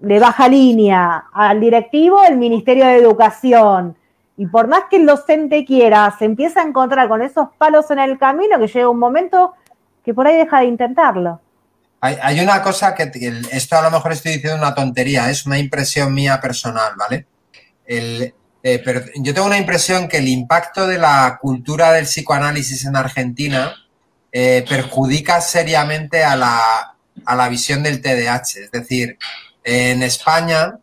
[0.00, 1.24] le baja línea.
[1.32, 3.96] Al directivo el Ministerio de Educación
[4.40, 7.98] y por más que el docente quiera, se empieza a encontrar con esos palos en
[7.98, 9.52] el camino que llega un momento
[10.02, 11.42] que por ahí deja de intentarlo.
[12.00, 13.12] Hay, una cosa que,
[13.52, 17.26] esto a lo mejor estoy diciendo una tontería, es una impresión mía personal, ¿vale?
[17.86, 22.96] Eh, pero yo tengo una impresión que el impacto de la cultura del psicoanálisis en
[22.96, 23.74] Argentina
[24.32, 26.96] eh, perjudica seriamente a la,
[27.26, 28.56] a la visión del TDAH.
[28.56, 29.18] Es decir,
[29.64, 30.78] en España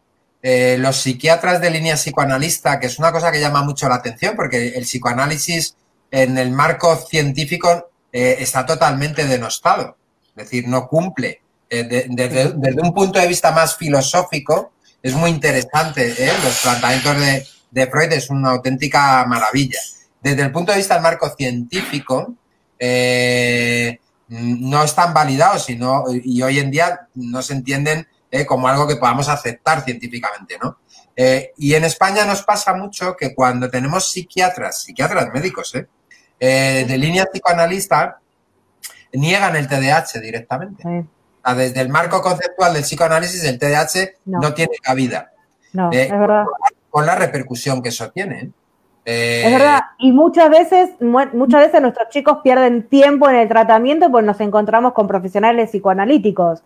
[0.50, 4.34] eh, los psiquiatras de línea psicoanalista, que es una cosa que llama mucho la atención,
[4.34, 5.76] porque el psicoanálisis
[6.10, 9.98] en el marco científico eh, está totalmente denostado,
[10.30, 11.42] es decir, no cumple.
[11.70, 14.72] Eh, desde un punto de vista más filosófico,
[15.04, 17.18] es muy interesante, los planteamientos
[17.70, 19.82] de, Freud es una auténtica maravilla.
[20.22, 22.36] Desde el punto de vista del marco científico,
[24.30, 28.98] no están validados sino, y hoy en día no se entienden eh, como algo que
[28.98, 30.80] podamos aceptar científicamente, ¿no?
[31.16, 35.88] Eh, y en España nos pasa mucho que cuando tenemos psiquiatras, psiquiatras médicos, ¿eh?
[36.40, 38.20] de línea psicoanalista,
[39.14, 41.06] niegan el TDAH directamente.
[41.56, 45.32] desde el marco conceptual del psicoanálisis, el TDAH no, tiene cabida.
[45.74, 46.46] No, es verdad.
[46.90, 48.52] Con la repercusión que eso tiene.
[49.06, 54.28] es verdad, y muchas veces, muchas veces nuestros chicos pierden tiempo en el tratamiento porque
[54.28, 56.62] nos encontramos con profesionales psicoanalíticos.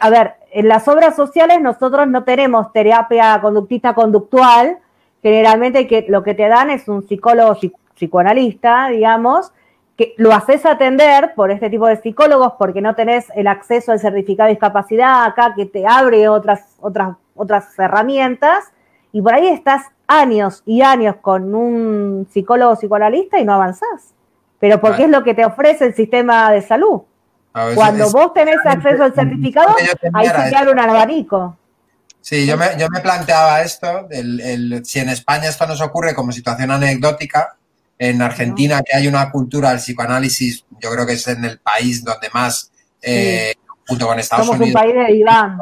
[0.00, 4.78] A ver, en las obras sociales nosotros no tenemos terapia conductista conductual,
[5.22, 7.58] generalmente que lo que te dan es un psicólogo
[7.94, 9.52] psicoanalista, digamos,
[9.96, 13.98] que lo haces atender por este tipo de psicólogos porque no tenés el acceso al
[13.98, 18.72] certificado de discapacidad acá que te abre otras, otras, otras herramientas
[19.12, 24.14] y por ahí estás años y años con un psicólogo psicoanalista y no avanzás.
[24.58, 27.02] Pero porque es lo que te ofrece el sistema de salud.
[27.74, 29.74] Cuando vos tenés acceso al certificado,
[30.12, 31.56] hay que dar un abanico.
[32.20, 34.08] Sí, yo me, yo me planteaba esto,
[34.82, 37.56] si en España esto nos ocurre como situación anecdótica,
[37.98, 42.04] en Argentina que hay una cultura del psicoanálisis, yo creo que es en el país
[42.04, 42.70] donde más,
[43.00, 43.54] eh,
[43.86, 44.82] junto con Estados Somos Unidos.
[44.82, 45.58] un país de diván.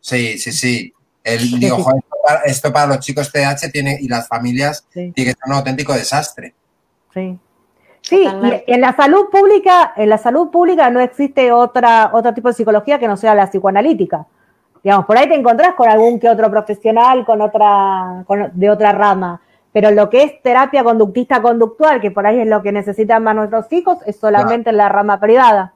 [0.00, 0.94] Sí, sí, sí.
[1.22, 1.84] El, digo,
[2.46, 6.54] esto, para los chicos TH tiene, y las familias tiene que ser un auténtico desastre.
[7.12, 7.38] Sí.
[8.08, 8.26] Sí,
[8.66, 12.54] y en la salud pública, en la salud pública no existe otra, otro tipo de
[12.54, 14.24] psicología que no sea la psicoanalítica.
[14.82, 18.24] Digamos, por ahí te encontrás con algún que otro profesional con otra,
[18.54, 19.42] de otra rama.
[19.74, 23.34] Pero lo que es terapia conductista conductual, que por ahí es lo que necesitan más
[23.34, 25.74] nuestros hijos, es solamente en la rama privada.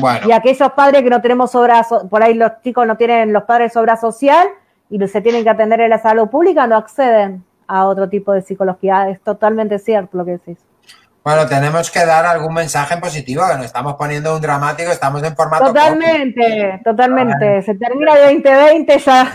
[0.00, 0.26] Bueno.
[0.26, 3.76] Y aquellos padres que no tenemos obra, por ahí los chicos no tienen los padres
[3.76, 4.48] obra social
[4.88, 8.40] y se tienen que atender en la salud pública, no acceden a otro tipo de
[8.40, 9.10] psicología.
[9.10, 10.58] Es totalmente cierto lo que decís.
[11.24, 15.22] Bueno, tenemos que dar algún mensaje en positivo, que nos estamos poniendo un dramático, estamos
[15.22, 15.68] en formato.
[15.68, 17.62] Totalmente, totalmente.
[17.62, 19.34] Se termina el 2020 ya.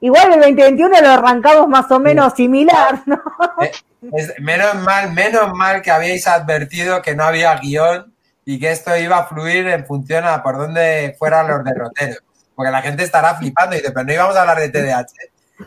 [0.00, 3.22] Igual el 2021 lo arrancamos más o menos similar, ¿no?
[3.62, 8.12] Eh, menos mal, menos mal que habíais advertido que no había guion
[8.44, 12.24] y que esto iba a fluir en función a por dónde fueran los derroteros.
[12.56, 15.06] porque la gente estará flipando y dice, pero no íbamos a hablar de TDAH.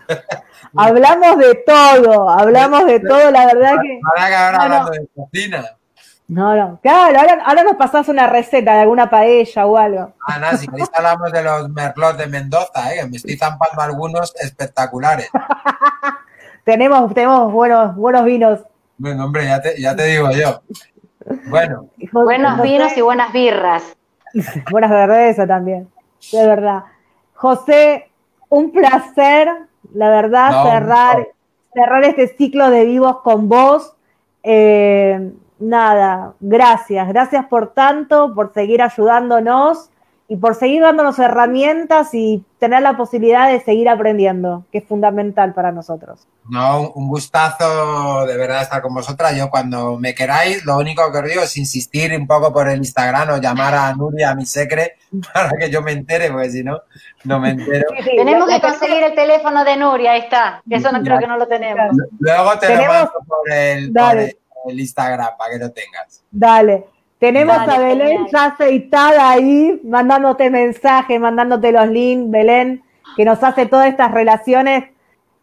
[0.78, 4.00] hablamos de todo, hablamos de todo, la verdad que...
[4.04, 5.66] Ahora que ahora hablando de cocina.
[6.28, 10.14] No, no, claro, ahora, ahora nos pasás una receta de alguna paella o algo.
[10.26, 13.06] Ah, nada, si queréis hablamos de los merlots de Mendoza, ¿eh?
[13.08, 15.30] me estoy zampando algunos espectaculares.
[16.64, 18.60] tenemos, tenemos buenos, buenos vinos.
[18.98, 20.62] Bueno, hombre, ya te, ya te digo yo.
[21.48, 21.90] Bueno.
[22.12, 23.84] Buenos vinos y buenas birras.
[24.72, 25.90] buenas cervezas también,
[26.32, 26.84] de verdad.
[27.34, 28.10] José,
[28.50, 29.50] un placer,
[29.94, 31.28] la verdad, cerrar,
[31.74, 33.96] cerrar este ciclo de vivos con vos.
[34.44, 39.90] Eh, nada, gracias, gracias por tanto, por seguir ayudándonos
[40.28, 45.54] y por seguir dándonos herramientas y tener la posibilidad de seguir aprendiendo, que es fundamental
[45.54, 46.28] para nosotros.
[46.50, 49.36] No, un gustazo de verdad estar con vosotras.
[49.36, 52.78] Yo cuando me queráis, lo único que os digo es insistir un poco por el
[52.78, 54.96] Instagram o llamar a Nuria, a mi secre,
[55.34, 56.80] para que yo me entere, porque si no,
[57.26, 57.88] no me entero.
[58.04, 61.38] tenemos que conseguir el teléfono de Nuria, ahí está, que eso no creo que no
[61.38, 61.98] lo tenemos.
[62.20, 63.94] Luego te lo mando por el,
[64.66, 66.24] el Instagram para que lo tengas.
[66.32, 66.86] Dale.
[67.24, 72.84] Tenemos a Belén ya aceitada ahí, mandándote mensajes, mandándote los links, Belén,
[73.16, 74.90] que nos hace todas estas relaciones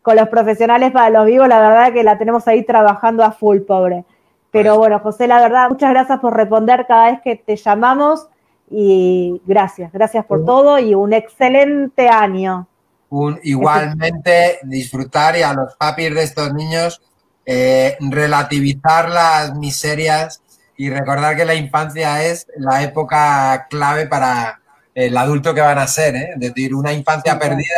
[0.02, 1.48] con los profesionales para los vivos.
[1.48, 4.04] La verdad que la tenemos ahí trabajando a full, pobre.
[4.50, 8.28] Pero bueno, José, la verdad, muchas gracias por responder cada vez que te llamamos
[8.70, 12.68] y gracias, gracias por todo y un excelente año.
[13.08, 17.00] Un, igualmente disfrutar y a los papis de estos niños
[17.46, 20.42] eh, relativizar las miserias
[20.80, 24.62] y recordar que la infancia es la época clave para
[24.94, 26.16] el adulto que van a ser.
[26.16, 26.30] ¿eh?
[26.32, 27.76] Es decir, una infancia perdida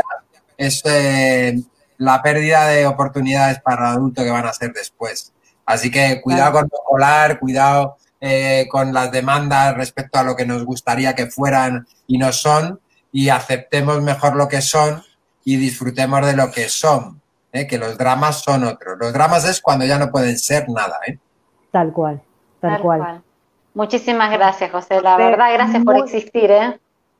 [0.56, 1.60] es eh,
[1.98, 5.32] la pérdida de oportunidades para el adulto que van a ser después.
[5.66, 10.64] Así que cuidado con escolar, cuidado eh, con las demandas respecto a lo que nos
[10.64, 12.78] gustaría que fueran y no son,
[13.10, 15.02] y aceptemos mejor lo que son
[15.44, 17.20] y disfrutemos de lo que son,
[17.50, 17.66] ¿eh?
[17.66, 18.96] que los dramas son otros.
[18.96, 21.00] Los dramas es cuando ya no pueden ser nada.
[21.08, 21.18] ¿eh?
[21.72, 22.22] Tal cual
[22.68, 23.22] tal, cual.
[23.74, 25.01] Muchísimas gracias, José.
[25.02, 26.78] La verdad, gracias por existir, ¿eh?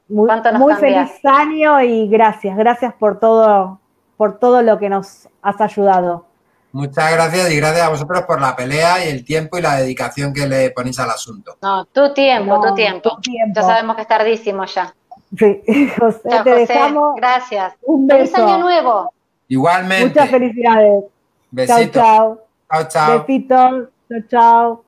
[0.09, 3.79] Muy, muy feliz año y gracias, gracias por todo,
[4.17, 6.27] por todo lo que nos has ayudado.
[6.73, 10.33] Muchas gracias y gracias a vosotros por la pelea y el tiempo y la dedicación
[10.33, 11.57] que le ponéis al asunto.
[11.61, 13.19] No, tu tiempo, tu, tiempo.
[13.55, 14.95] Ya sabemos que es tardísimo ya.
[15.37, 15.63] Sí,
[15.99, 17.17] José, te dejamos.
[17.17, 17.75] Gracias.
[17.83, 18.19] Un beso.
[18.19, 19.13] Feliz año nuevo.
[19.49, 20.09] Igualmente.
[20.09, 21.05] Muchas felicidades.
[21.51, 21.93] Besitos.
[21.93, 22.39] Chao, chao.
[22.71, 23.19] Chao, chao.
[23.19, 23.89] Besitos.
[24.09, 24.85] Chao, chao.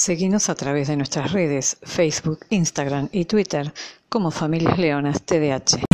[0.00, 3.74] Seguinos a través de nuestras redes, Facebook, Instagram y Twitter
[4.08, 5.87] como Familias Leonas TDH.